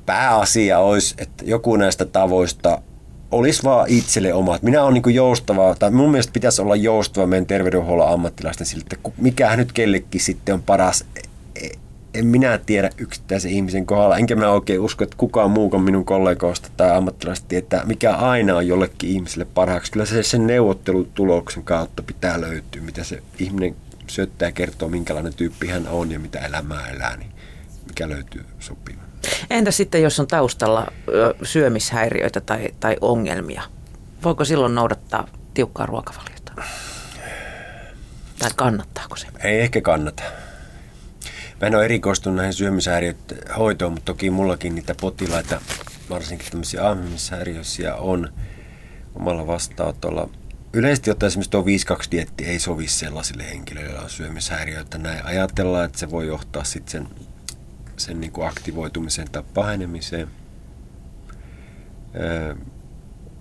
[0.06, 2.82] Pääasia olisi, että joku näistä tavoista
[3.32, 4.61] olisi vaan itselle omat.
[4.61, 9.11] Minä olen niin joustava, tai mun mielestä pitäisi olla joustava meidän terveydenhuollon ammattilaisten siltä, että
[9.17, 11.05] mikä nyt kellekin sitten on paras.
[11.55, 11.69] E,
[12.13, 16.69] en minä tiedä yksittäisen ihmisen kohdalla, enkä mä oikein usko, että kukaan muukaan minun kollegoista
[16.77, 19.91] tai ammattilaista tietää, mikä aina on jollekin ihmiselle parhaaksi.
[19.91, 23.75] Kyllä se sen neuvottelutuloksen kautta pitää löytyä, mitä se ihminen
[24.07, 27.32] syöttää ja kertoo, minkälainen tyyppi hän on ja mitä elämää elää, niin
[27.88, 29.11] mikä löytyy sopiva.
[29.49, 30.88] Entä sitten, jos on taustalla
[31.43, 33.63] syömishäiriöitä tai, tai ongelmia?
[34.24, 36.51] Voiko silloin noudattaa tiukkaa ruokavaliota?
[38.39, 39.28] Tai kannattaako se?
[39.43, 40.24] Ei ehkä kannata.
[41.61, 45.61] Mä en ole erikoistunut näihin syömishäiriöiden hoitoon, mutta toki mullakin niitä potilaita
[46.09, 48.34] varsinkin tämmöisiä aahmimishäiriöisiä on
[49.15, 50.30] omalla vastaanotolla.
[50.74, 54.97] Yleisesti ottaen esimerkiksi tuo 5 dietti ei sovi sellaisille henkilöille, joilla on syömishäiriöitä.
[54.97, 57.07] Näin ajatellaan, että se voi johtaa sitten sen,
[58.02, 60.28] sen niin kuin aktivoitumiseen tai pahenemiseen.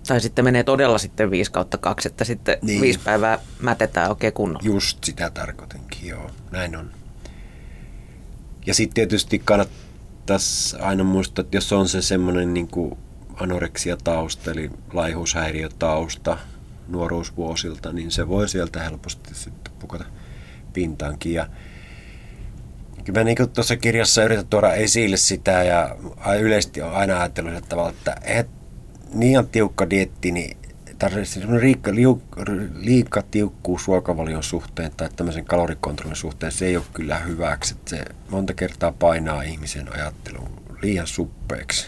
[0.07, 2.81] Tai sitten menee todella sitten 5 kautta 2, että sitten niin.
[2.81, 4.65] viisi päivää mätetään oikein kunnolla.
[4.65, 6.31] Just sitä tarkoitinkin, joo.
[6.51, 6.91] Näin on.
[8.65, 12.69] Ja sitten tietysti kannattaisi aina muistaa, että jos on se semmoinen niin
[13.35, 16.37] anoreksia tausta, eli laihuushäiriötausta
[16.87, 20.05] nuoruusvuosilta, niin se voi sieltä helposti sitten pukata
[20.73, 21.33] pintaankin.
[21.33, 21.47] Ja
[23.03, 25.95] Kyllä mä niin tuossa kirjassa yritän tuoda esille sitä ja
[26.39, 28.47] yleisesti on aina ajatellut että tavalla, että et,
[29.13, 30.57] niin tiukka dietti, niin
[31.91, 31.91] liika,
[32.75, 37.75] liika tiukkuus ruokavalion suhteen tai tämmöisen kalorikontrollin suhteen, se ei ole kyllä hyväksi.
[37.85, 40.49] Se monta kertaa painaa ihmisen ajattelun
[40.81, 41.87] liian suppeeksi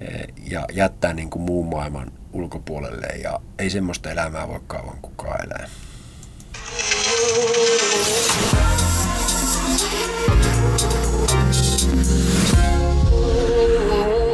[0.00, 5.44] e, ja jättää niin kuin muun maailman ulkopuolelle ja ei semmoista elämää voi kauan kukaan
[5.44, 5.68] elää.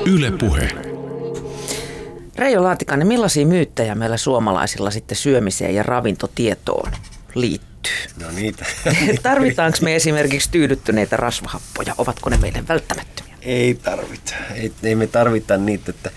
[0.07, 0.69] Yle Puhe.
[2.37, 6.93] Reijo Laatikainen, millaisia myyttejä meillä suomalaisilla sitten syömiseen ja ravintotietoon
[7.35, 7.93] liittyy?
[8.21, 8.67] No niitä.
[9.23, 11.95] Tarvitaanko me esimerkiksi tyydyttyneitä rasvahappoja?
[11.99, 13.35] Ovatko ne meille välttämättömiä?
[13.43, 14.35] Ei tarvita.
[14.55, 16.11] Ei, ei me tarvita niitä, että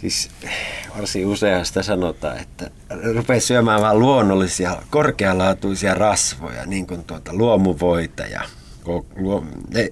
[0.00, 0.30] siis
[0.96, 2.70] varsin usein sitä sanotaan, että
[3.14, 8.40] rupeaa syömään vain luonnollisia, korkealaatuisia rasvoja, niin kuin tuota luomuvoita ja
[9.16, 9.88] luo, ne,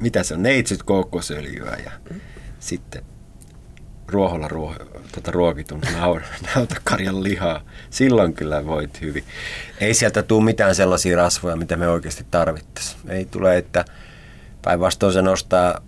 [0.00, 2.20] mitä se on, neitsyt kookosöljyä ja mm.
[2.62, 3.04] Sitten
[4.08, 4.74] ruoholla ruo,
[5.14, 5.80] tota, ruokitun
[6.54, 7.60] nautakarjan lihaa.
[7.90, 9.24] Silloin kyllä voit hyvin.
[9.80, 13.10] Ei sieltä tule mitään sellaisia rasvoja, mitä me oikeasti tarvittaisiin.
[13.10, 13.84] Ei tule, että
[14.62, 15.80] päinvastoin se nostaa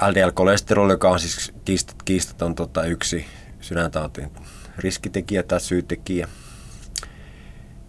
[0.00, 3.26] LDL-kolesteroli, joka on siis kiistat, kiistaton tota, yksi
[3.60, 4.30] sydäntautin
[4.78, 6.28] riskitekijä tai syytekijä.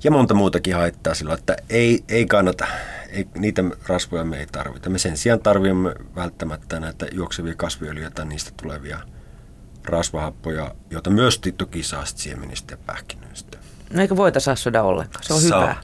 [0.04, 2.68] Ja monta muutakin haittaa silloin, että ei, ei kannata,
[3.12, 4.90] ei, niitä rasvoja me ei tarvita.
[4.90, 9.00] Me sen sijaan tarvitsemme välttämättä näitä juoksevia kasviöljyjä tai niistä tulevia
[9.86, 13.58] rasvahappoja, joita myös toki saa siemenistä ja pähkinöistä.
[13.94, 15.24] No eikö voita saa syödä ollenkaan?
[15.24, 15.62] Se on saa.
[15.62, 15.76] hyvä.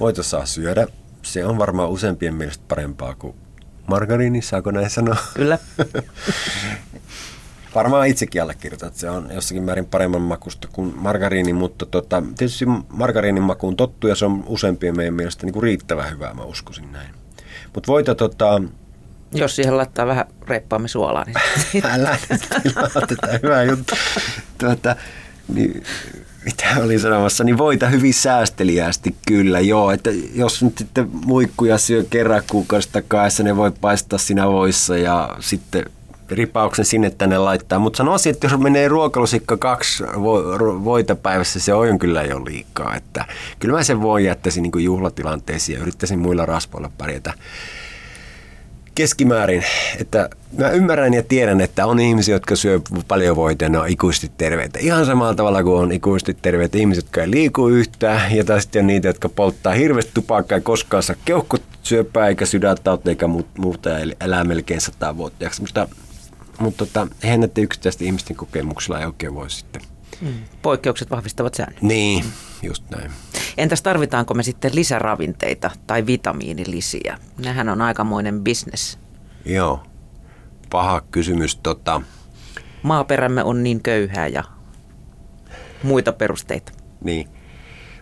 [0.00, 0.86] Voita saa syödä.
[1.22, 3.36] Se on varmaan useimpien mielestä parempaa kuin
[3.86, 5.16] margariini, saako näin sanoa?
[5.34, 5.58] Kyllä.
[7.74, 12.64] varmaan itsekin allekirjoitan, että se on jossakin määrin paremman makusta kuin margariini, mutta tota, tietysti
[12.88, 16.92] margariinin makuun tottu ja se on useimpien meidän mielestä niin kuin riittävän hyvää, mä uskoisin
[16.92, 17.14] näin.
[17.74, 18.62] Mutta voita tota,
[19.34, 21.86] jos siihen laittaa vähän reippaamme suolaa, niin...
[21.94, 22.18] Älä
[23.08, 23.94] tätä hyvä juttu.
[24.58, 24.96] Tuota,
[25.54, 25.82] niin,
[26.44, 29.90] mitä oli sanomassa, niin voita hyvin säästeliäästi kyllä, joo.
[29.90, 35.36] Että jos nyt sitten muikkuja syö kerran kuukausista kaessa, ne voi paistaa siinä voissa ja
[35.40, 35.84] sitten
[36.34, 37.78] ripauksen sinne tänne laittaa.
[37.78, 42.96] Mutta sanoisin, että jos menee ruokalusikka kaksi vo- voita päivässä, se on kyllä jo liikaa.
[42.96, 43.24] Että
[43.58, 47.32] kyllä mä sen voin jättäisin niin juhlatilanteisiin ja yrittäisin muilla rasvoilla pärjätä
[48.94, 49.64] keskimäärin,
[50.00, 53.88] että mä ymmärrän ja tiedän, että on ihmisiä, jotka syö paljon voita ja ne on
[53.88, 54.78] ikuisesti terveitä.
[54.78, 58.36] Ihan samalla tavalla kuin on ikuisesti terveitä ihmiset, jotka ei liiku yhtään.
[58.36, 63.10] Ja taas sitten on niitä, jotka polttaa hirveästi tupakkaa ja koskaan saa keuhkosyöpää eikä sydäntautta
[63.10, 63.26] eikä
[63.58, 65.50] muuta ja elää melkein sata vuotta.
[65.60, 65.88] Mutta,
[66.58, 69.82] mutta tota, eihän näiden yksittäisten ihmisten kokemuksella ei oikein voi sitten.
[70.20, 70.34] Mm.
[70.62, 71.82] Poikkeukset vahvistavat säännöt.
[71.82, 72.24] Niin,
[72.62, 73.10] just näin.
[73.58, 77.18] Entäs tarvitaanko me sitten lisäravinteita tai vitamiinilisiä?
[77.38, 78.98] Nehän on aikamoinen bisnes.
[79.44, 79.82] Joo,
[80.70, 81.56] paha kysymys.
[81.56, 82.02] Tota...
[82.82, 84.44] Maaperämme on niin köyhää ja
[85.82, 86.72] muita perusteita.
[87.04, 87.28] Niin,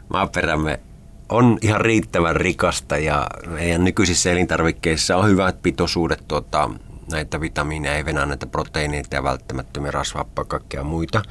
[0.08, 0.80] maaperämme
[1.28, 6.70] on ihan riittävän rikasta ja meidän nykyisissä elintarvikkeissa on hyvät pitoisuudet tuota,
[7.10, 11.22] näitä vitamiineja, ei näitä proteiineita ja välttämättömiä rasvappa kaikkea muita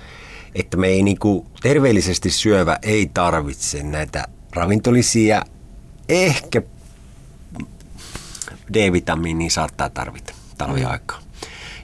[0.56, 4.26] että me ei niinku, terveellisesti syövä ei tarvitse näitä
[4.56, 5.42] ravintolisia.
[6.10, 6.62] Ehkä
[8.74, 11.20] D-vitamiini saattaa tarvita talviaikaa.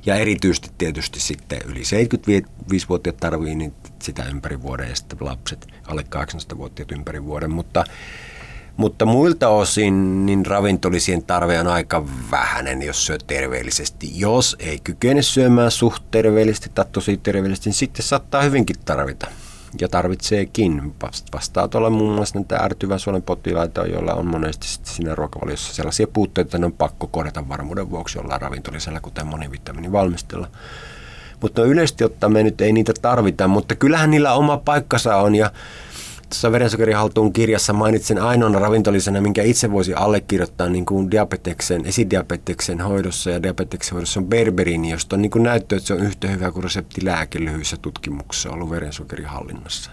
[0.06, 6.06] Ja erityisesti tietysti sitten yli 75-vuotiaat tarvii niin sitä ympäri vuoden ja sitten lapset alle
[6.16, 7.52] 18-vuotiaat ympäri vuoden.
[7.52, 7.84] Mutta
[8.78, 14.20] mutta muilta osin niin ravintolisien tarve on aika vähäinen, jos syö terveellisesti.
[14.20, 19.28] Jos ei kykene syömään suht terveellisesti tai tosi terveellisesti, niin sitten saattaa hyvinkin tarvita.
[19.82, 20.94] Ja tarvitseekin.
[21.34, 26.48] Vastaa tuolla muun muassa näitä ärtyvän suolen potilaita, joilla on monesti siinä ruokavaliossa sellaisia puutteita,
[26.48, 30.48] että ne on pakko korjata varmuuden vuoksi jollain ravintolisella, kuten monivitamiinin valmistella.
[31.42, 35.36] Mutta no yleisesti ottaen me nyt ei niitä tarvita, mutta kyllähän niillä oma paikkansa on
[35.36, 35.52] ja
[36.30, 42.82] tuossa verensokerin haltuun kirjassa mainitsen ainoana ravintolisena, minkä itse voisi allekirjoittaa niin kuin diabeteksen, esidiabeteksen
[42.82, 46.28] hoidossa ja diabeteksen hoidossa on berberini, josta on niin kuin näyttö, että se on yhtä
[46.28, 49.92] hyvä kuin reseptilääke lyhyissä tutkimuksissa ollut verensokerin hallinnassa.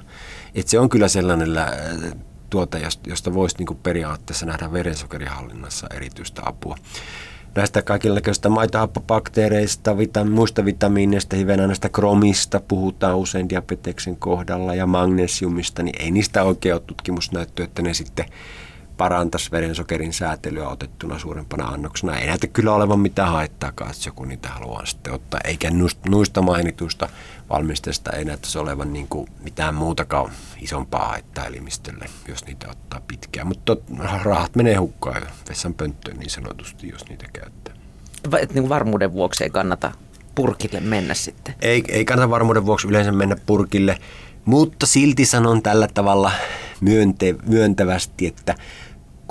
[0.54, 1.50] Et se on kyllä sellainen
[2.50, 6.76] tuote, josta voisi niin kuin periaatteessa nähdä verensokerihallinnassa hallinnassa erityistä apua
[7.54, 16.02] näistä kaikenlaisista maitohappobakteereista, vita, muista vitamiineista, hivenaineista, kromista puhutaan usein diabeteksen kohdalla ja magnesiumista, niin
[16.02, 18.24] ei niistä oikein ole tutkimusnäyttöä, että ne sitten
[18.96, 22.16] parantaisi verensokerin säätelyä otettuna suurempana annoksena.
[22.18, 25.70] Ei näytä kyllä olevan mitään haittaakaan, että joku niitä haluaa sitten ottaa, eikä
[26.08, 27.08] nuista mainituista
[27.52, 30.30] valmisteista ei näyttäisi olevan niin kuin mitään muutakaan
[30.60, 33.46] isompaa haittaa elimistölle, jos niitä ottaa pitkään.
[33.46, 33.76] Mutta
[34.22, 37.74] rahat menee hukkaan jo vessan pönttöön niin sanotusti, jos niitä käyttää.
[38.30, 39.92] Va, niin varmuuden vuoksi ei kannata
[40.34, 41.54] purkille mennä sitten?
[41.62, 43.98] Ei, ei kannata varmuuden vuoksi yleensä mennä purkille,
[44.44, 46.32] mutta silti sanon tällä tavalla
[46.80, 48.54] myönte, myöntävästi, että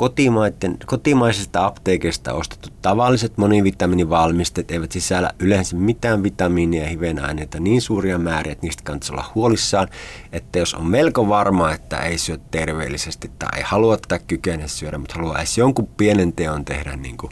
[0.02, 8.18] kotimaiden, kotimaisesta apteekista ostetut tavalliset monivitamiinivalmisteet eivät sisällä yleensä mitään vitamiinia ja hivenaineita niin suuria
[8.18, 9.88] määriä, että niistä kannattaa olla huolissaan,
[10.32, 14.98] että jos on melko varma, että ei syö terveellisesti tai ei halua tai kykene syödä,
[14.98, 17.32] mutta haluaa edes jonkun pienen teon tehdä niin kuin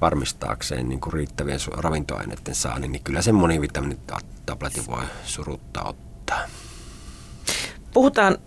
[0.00, 6.40] varmistaakseen niin kuin riittävien ravintoaineiden saannin, niin kyllä se monivitamiinitabletin voi suruttaa ottaa.
[7.94, 8.38] Puhutaan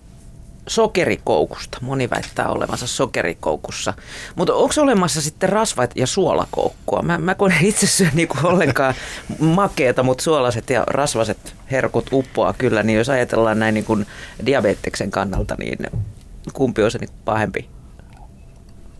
[0.67, 1.77] sokerikoukusta.
[1.81, 3.93] Moni väittää olevansa sokerikoukussa.
[4.35, 7.01] Mutta onko olemassa sitten rasvat ja suolakoukkua?
[7.01, 8.93] Mä, mä kun itse syö niinku ollenkaan
[9.39, 14.07] makeeta, mutta suolaset ja rasvaset herkut uppoaa kyllä, niin jos ajatellaan näin niin kuin
[14.45, 15.77] diabeteksen kannalta, niin
[16.53, 17.69] kumpi on se niin pahempi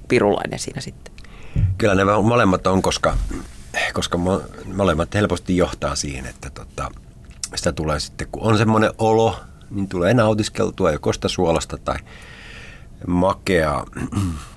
[0.07, 1.13] pirulainen siinä sitten?
[1.77, 3.17] Kyllä ne molemmat on, koska,
[3.93, 4.19] koska
[4.73, 6.91] molemmat helposti johtaa siihen, että tota,
[7.55, 9.39] sitä tulee sitten, kun on semmoinen olo,
[9.73, 11.95] niin tulee nautiskeltua joko sitä suolasta tai
[13.07, 13.83] makea.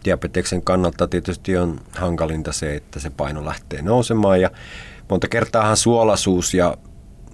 [0.05, 4.51] Diabeteksen kannalta tietysti on hankalinta se, että se paino lähtee nousemaan ja
[5.11, 6.77] monta kertaahan suolasuus ja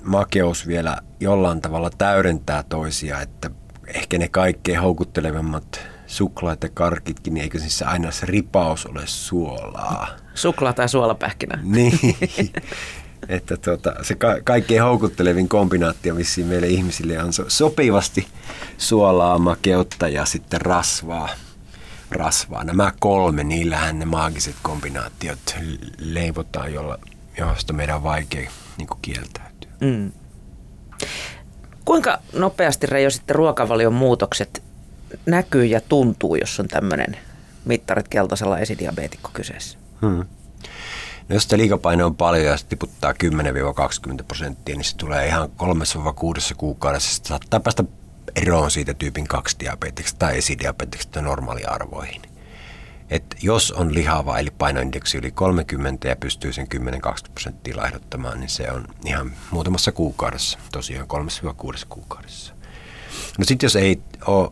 [0.03, 3.51] makeus vielä jollain tavalla täydentää toisia, että
[3.87, 10.09] ehkä ne kaikkein houkuttelevimmat suklaat ja karkitkin, niin eikö siis aina se ripaus ole suolaa?
[10.35, 11.59] Suklaa tai suolapähkinä.
[11.63, 11.99] Niin.
[13.29, 18.27] että tuota, se ka- kaikkein houkuttelevin kombinaatio vissiin meille ihmisille on so- sopivasti
[18.79, 21.29] suolaa, makeutta ja sitten rasvaa.
[22.11, 22.65] rasvaa.
[22.65, 25.57] Nämä kolme, niillähän ne maagiset kombinaatiot
[25.99, 26.99] leivotaan, jolla,
[27.39, 29.71] josta meidän on vaikea niin kieltäytyä.
[29.81, 30.13] Mm.
[31.85, 34.63] Kuinka nopeasti Reijo sitten ruokavalion muutokset
[35.27, 37.17] näkyy ja tuntuu, jos on tämmöinen
[37.65, 39.79] mittarit keltaisella esidiabeetikko kyseessä?
[40.01, 40.25] Hmm.
[41.29, 45.49] No jos sitä liikapaino on paljon ja se tiputtaa 10-20 prosenttia, niin se tulee ihan
[45.49, 47.15] 3-6 kuukaudessa.
[47.15, 47.85] Sitten saattaa päästä
[48.37, 52.23] eroon siitä tyypin 2 diabeteksestä tai esidiabeteksestä normaaliarvoihin.
[53.11, 56.79] Et jos on lihava eli painoindeksi yli 30 ja pystyy sen 10-20
[57.35, 61.07] prosenttia laihduttamaan, niin se on ihan muutamassa kuukaudessa, tosiaan
[61.73, 62.55] 3-6 kuukaudessa.
[63.39, 64.51] No sitten jos ei, ole,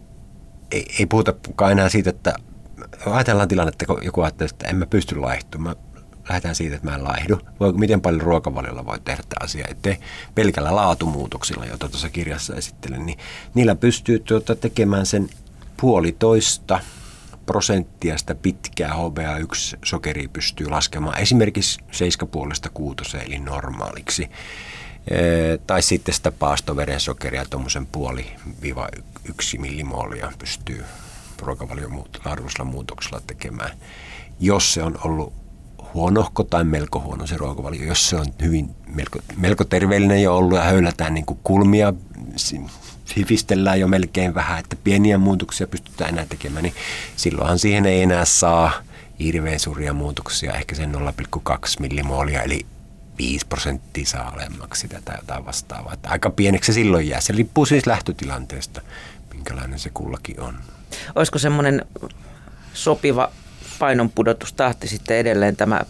[0.71, 2.35] ei, ei puhutakaan enää siitä, että
[3.07, 5.77] ajatellaan tilannetta, kun joku ajattelee, että en mä pysty laihtumaan
[6.31, 7.41] lähdetään siitä, että mä en laihdu.
[7.61, 9.97] Voi, miten paljon ruokavaliolla voi tehdä tämä asia, ettei
[10.35, 13.19] pelkällä laatumuutoksilla, jota tuossa kirjassa esittelen, niin
[13.55, 15.29] niillä pystyy tuota tekemään sen
[15.77, 16.81] puolitoista
[17.47, 24.31] prosenttia sitä pitkää HbA1-sokeria pystyy laskemaan esimerkiksi 7,5 kuutoseen eli normaaliksi.
[25.11, 25.17] E,
[25.67, 28.27] tai sitten sitä paastoverensokeria tuommoisen puoli
[28.63, 28.89] viiva
[29.25, 30.85] yksi millimoolia pystyy
[31.39, 33.71] ruokavalion laadullisella muutoksella tekemään,
[34.41, 35.40] jos se on ollut
[35.95, 37.85] huonohko tai melko huono se ruokavalio.
[37.85, 41.93] Jos se on hyvin melko, melko terveellinen jo ollut ja höylätään niin kuin kulmia,
[43.17, 46.75] hifistellään jo melkein vähän, että pieniä muutoksia pystytään enää tekemään, niin
[47.17, 48.73] silloinhan siihen ei enää saa
[49.19, 52.67] hirveän suuria muutoksia, ehkä sen 0,2 millimoolia, eli
[53.19, 55.95] 5 prosenttia saa alemmaksi tai jotain vastaavaa.
[55.95, 57.21] Että aika pieneksi se silloin jää.
[57.21, 58.81] Se lippuu siis lähtötilanteesta,
[59.35, 60.55] minkälainen se kullakin on.
[61.15, 61.87] Olisiko semmoinen
[62.75, 63.33] sopiva
[63.81, 65.81] painonpudotustahti sitten edelleen tämä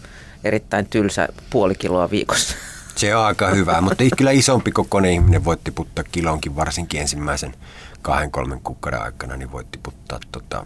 [0.43, 2.55] erittäin tylsä puoli kiloa viikossa.
[2.95, 7.53] Se on aika hyvä, mutta kyllä isompi kokoinen ihminen voi tiputtaa kilonkin, varsinkin ensimmäisen
[8.01, 10.65] kahden, kolmen kuukauden aikana, niin voi tiputtaa, tota,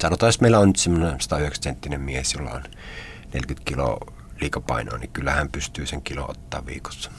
[0.00, 2.62] sanotaan, jos meillä on nyt semmoinen 109 senttinen mies, jolla on
[3.34, 7.10] 40 kiloa liikapainoa, niin kyllä hän pystyy sen kilo ottaa viikossa.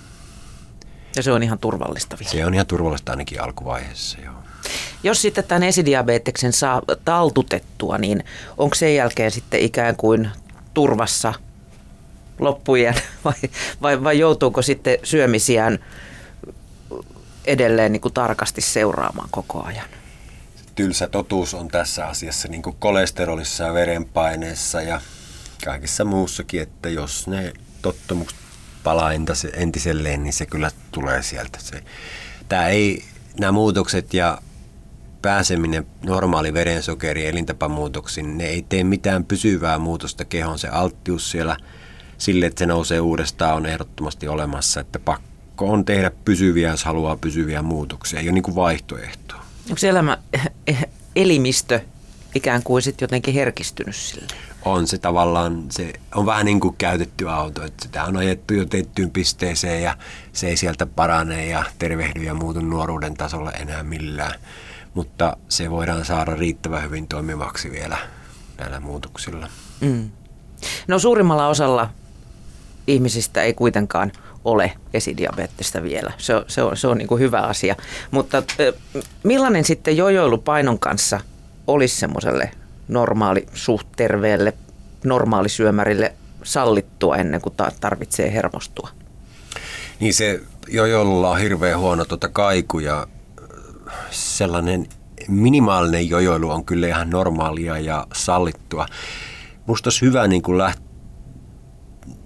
[1.15, 2.31] Ja se on ihan turvallista vielä.
[2.31, 4.35] Se on ihan turvallista ainakin alkuvaiheessa, joo.
[5.03, 8.23] Jos sitten tämän esidiabeteksen saa taltutettua, niin
[8.57, 10.29] onko sen jälkeen sitten ikään kuin
[10.73, 11.33] turvassa
[12.39, 12.95] loppujen
[13.25, 13.33] vai,
[13.81, 15.79] vai, vai joutuuko sitten syömisiään
[17.45, 19.87] edelleen niin kuin tarkasti seuraamaan koko ajan?
[20.77, 25.01] tylsä totuus on tässä asiassa niin kuin kolesterolissa ja verenpaineessa ja
[25.65, 28.39] kaikessa muussakin, että jos ne tottumukset
[28.83, 29.11] palaa
[29.53, 31.59] entiselleen, niin se kyllä tulee sieltä.
[31.61, 31.83] Se,
[32.49, 33.03] tämä ei,
[33.39, 34.41] nämä muutokset ja
[35.27, 40.59] pääseminen normaali verensokeri elintapamuutoksiin, ne ei tee mitään pysyvää muutosta kehon.
[40.59, 41.57] Se alttius siellä
[42.17, 47.15] sille, että se nousee uudestaan, on ehdottomasti olemassa, että pakko on tehdä pysyviä, jos haluaa
[47.15, 48.19] pysyviä muutoksia.
[48.19, 49.41] Ei ole niin kuin vaihtoehtoa.
[49.65, 50.17] Onko se elämä,
[51.15, 51.79] elimistö
[52.35, 54.27] ikään kuin sitten jotenkin herkistynyt sille?
[54.65, 58.65] On se tavallaan, se on vähän niin kuin käytetty auto, että sitä on ajettu jo
[58.65, 59.97] tiettyyn pisteeseen ja
[60.33, 64.39] se ei sieltä parane ja tervehdy ja muutu nuoruuden tasolla enää millään.
[64.97, 67.97] Mutta se voidaan saada riittävän hyvin toimivaksi vielä
[68.57, 69.47] näillä muutoksilla.
[69.79, 70.09] Mm.
[70.87, 71.89] No suurimmalla osalla
[72.87, 74.11] ihmisistä ei kuitenkaan
[74.45, 76.13] ole esidiabeettista vielä.
[76.17, 77.75] Se on, se on, se on niin kuin hyvä asia.
[78.11, 78.43] Mutta
[79.23, 81.19] millainen sitten jojoilu painon kanssa
[81.67, 82.51] olisi semmoiselle
[82.87, 84.53] normaali suht terveelle
[85.03, 88.89] normaalisyömärille sallittua ennen kuin tarvitsee hermostua?
[89.99, 93.07] Niin se jojoilulla on hirveän huono tuota kaiku ja
[94.11, 94.85] sellainen
[95.27, 98.85] minimaalinen jojoilu on kyllä ihan normaalia ja sallittua.
[99.65, 100.79] Musta olisi hyvä niin kuin läht,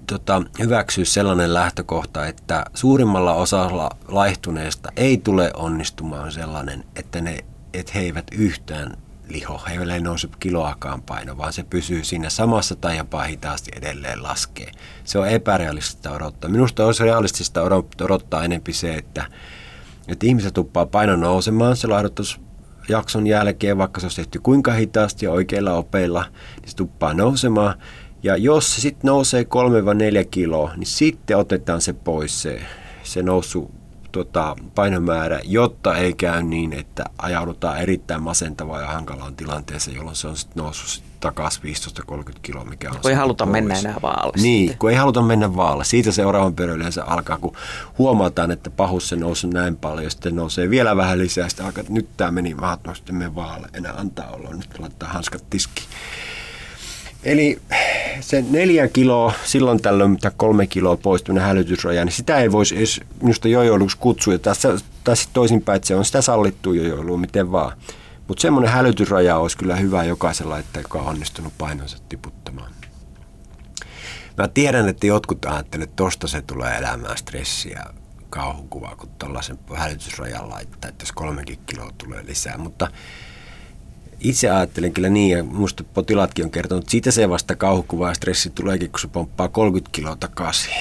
[0.08, 7.40] tota, hyväksyä sellainen lähtökohta, että suurimmalla osalla laihtuneesta ei tule onnistumaan sellainen, että, ne,
[7.74, 8.98] että he eivät yhtään
[9.28, 14.24] liho, he ei nouse kiloakaan paino, vaan se pysyy siinä samassa tai jopa hitaasti edelleen
[14.24, 14.72] laskee.
[15.04, 16.50] Se on epärealistista odottaa.
[16.50, 17.62] Minusta olisi realistista
[18.02, 19.26] odottaa enempi se, että,
[20.08, 21.88] että ihmiset tuppaa painon nousemaan se
[22.90, 26.26] jakson jälkeen, vaikka se olisi tehty kuinka hitaasti ja oikeilla opeilla,
[26.62, 27.80] niin se tuppaa nousemaan.
[28.24, 32.62] Ja jos se sitten nousee 3-4 kiloa, niin sitten otetaan se pois se,
[33.04, 33.72] se nousu
[34.12, 40.28] tota, painomäärä, jotta ei käy niin, että ajaudutaan erittäin masentavaan ja hankalaan tilanteeseen, jolloin se
[40.28, 41.64] on sitten noussut takaisin
[42.12, 43.52] 15-30 kiloa, mikä on Kun ei haluta pois.
[43.52, 44.42] mennä enää vaalle.
[44.42, 44.80] Niin, sitten.
[44.80, 45.84] kun ei haluta mennä vaalle.
[45.84, 47.56] Siitä seuraavan pyörä yleensä alkaa, kun
[47.98, 51.82] huomataan, että pahus se nousi näin paljon, ja sitten nousee vielä vähän lisää, sitten alkaa,
[51.82, 55.88] että nyt tämä meni, mä sitten menen vaalle, enää antaa olla, nyt laittaa hanskat tiskiin.
[57.24, 57.62] Eli
[58.20, 63.02] se neljä kiloa, silloin tällöin mitä kolme kiloa poistunut hälytysraja, niin sitä ei voisi edes
[63.22, 64.38] minusta jojoiluksi kutsua.
[64.38, 67.78] Tässä, tässä toisinpäin, että se on sitä sallittu jojoilua, miten vaan.
[68.28, 72.72] Mutta semmoinen hälytysraja olisi kyllä hyvä jokaisella, että joka on onnistunut painonsa tiputtamaan.
[74.38, 77.86] Mä tiedän, että jotkut ajattelevat, että tosta se tulee elämään stressiä
[78.30, 82.58] kauhukuva, kun tuollaisen hälytysrajan laittaa, että jos kolmekin kiloa tulee lisää.
[82.58, 82.88] Mutta
[84.22, 88.14] itse ajattelen kyllä niin, ja minusta potilaatkin on kertonut, että siitä se vasta kauhukuva ja
[88.14, 90.74] stressi tuleekin, kun se pomppaa 30 kiloa takaisin.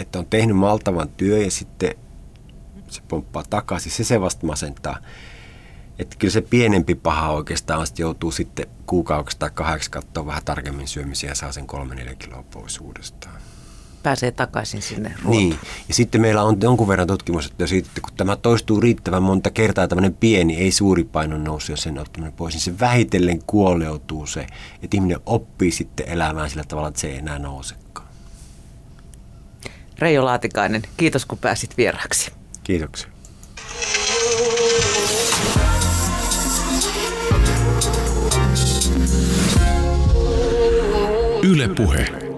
[0.00, 1.94] Että on tehnyt maltavan työ ja sitten
[2.88, 4.98] se pomppaa takaisin, se se vasta masentaa.
[5.98, 10.44] Että kyllä se pienempi paha oikeastaan on, että joutuu sitten kuukaudeksi tai kahdeksi katsoa vähän
[10.44, 13.41] tarkemmin syömisiä ja saa sen 3-4 kiloa pois uudestaan
[14.02, 15.36] pääsee takaisin sinne ruotuun.
[15.36, 19.50] Niin, ja sitten meillä on jonkun verran tutkimusta siitä, että kun tämä toistuu riittävän monta
[19.50, 24.26] kertaa, tämmöinen pieni, ei suuri painon nousu, jos sen ottaminen pois, niin se vähitellen kuoleutuu
[24.26, 24.46] se,
[24.82, 28.08] että ihminen oppii sitten elämään sillä tavalla, että se ei enää nousekaan.
[29.98, 32.30] Reijo Laatikainen, kiitos kun pääsit vieraaksi.
[32.64, 33.08] Kiitoksia.
[41.42, 42.31] Yle Puhe.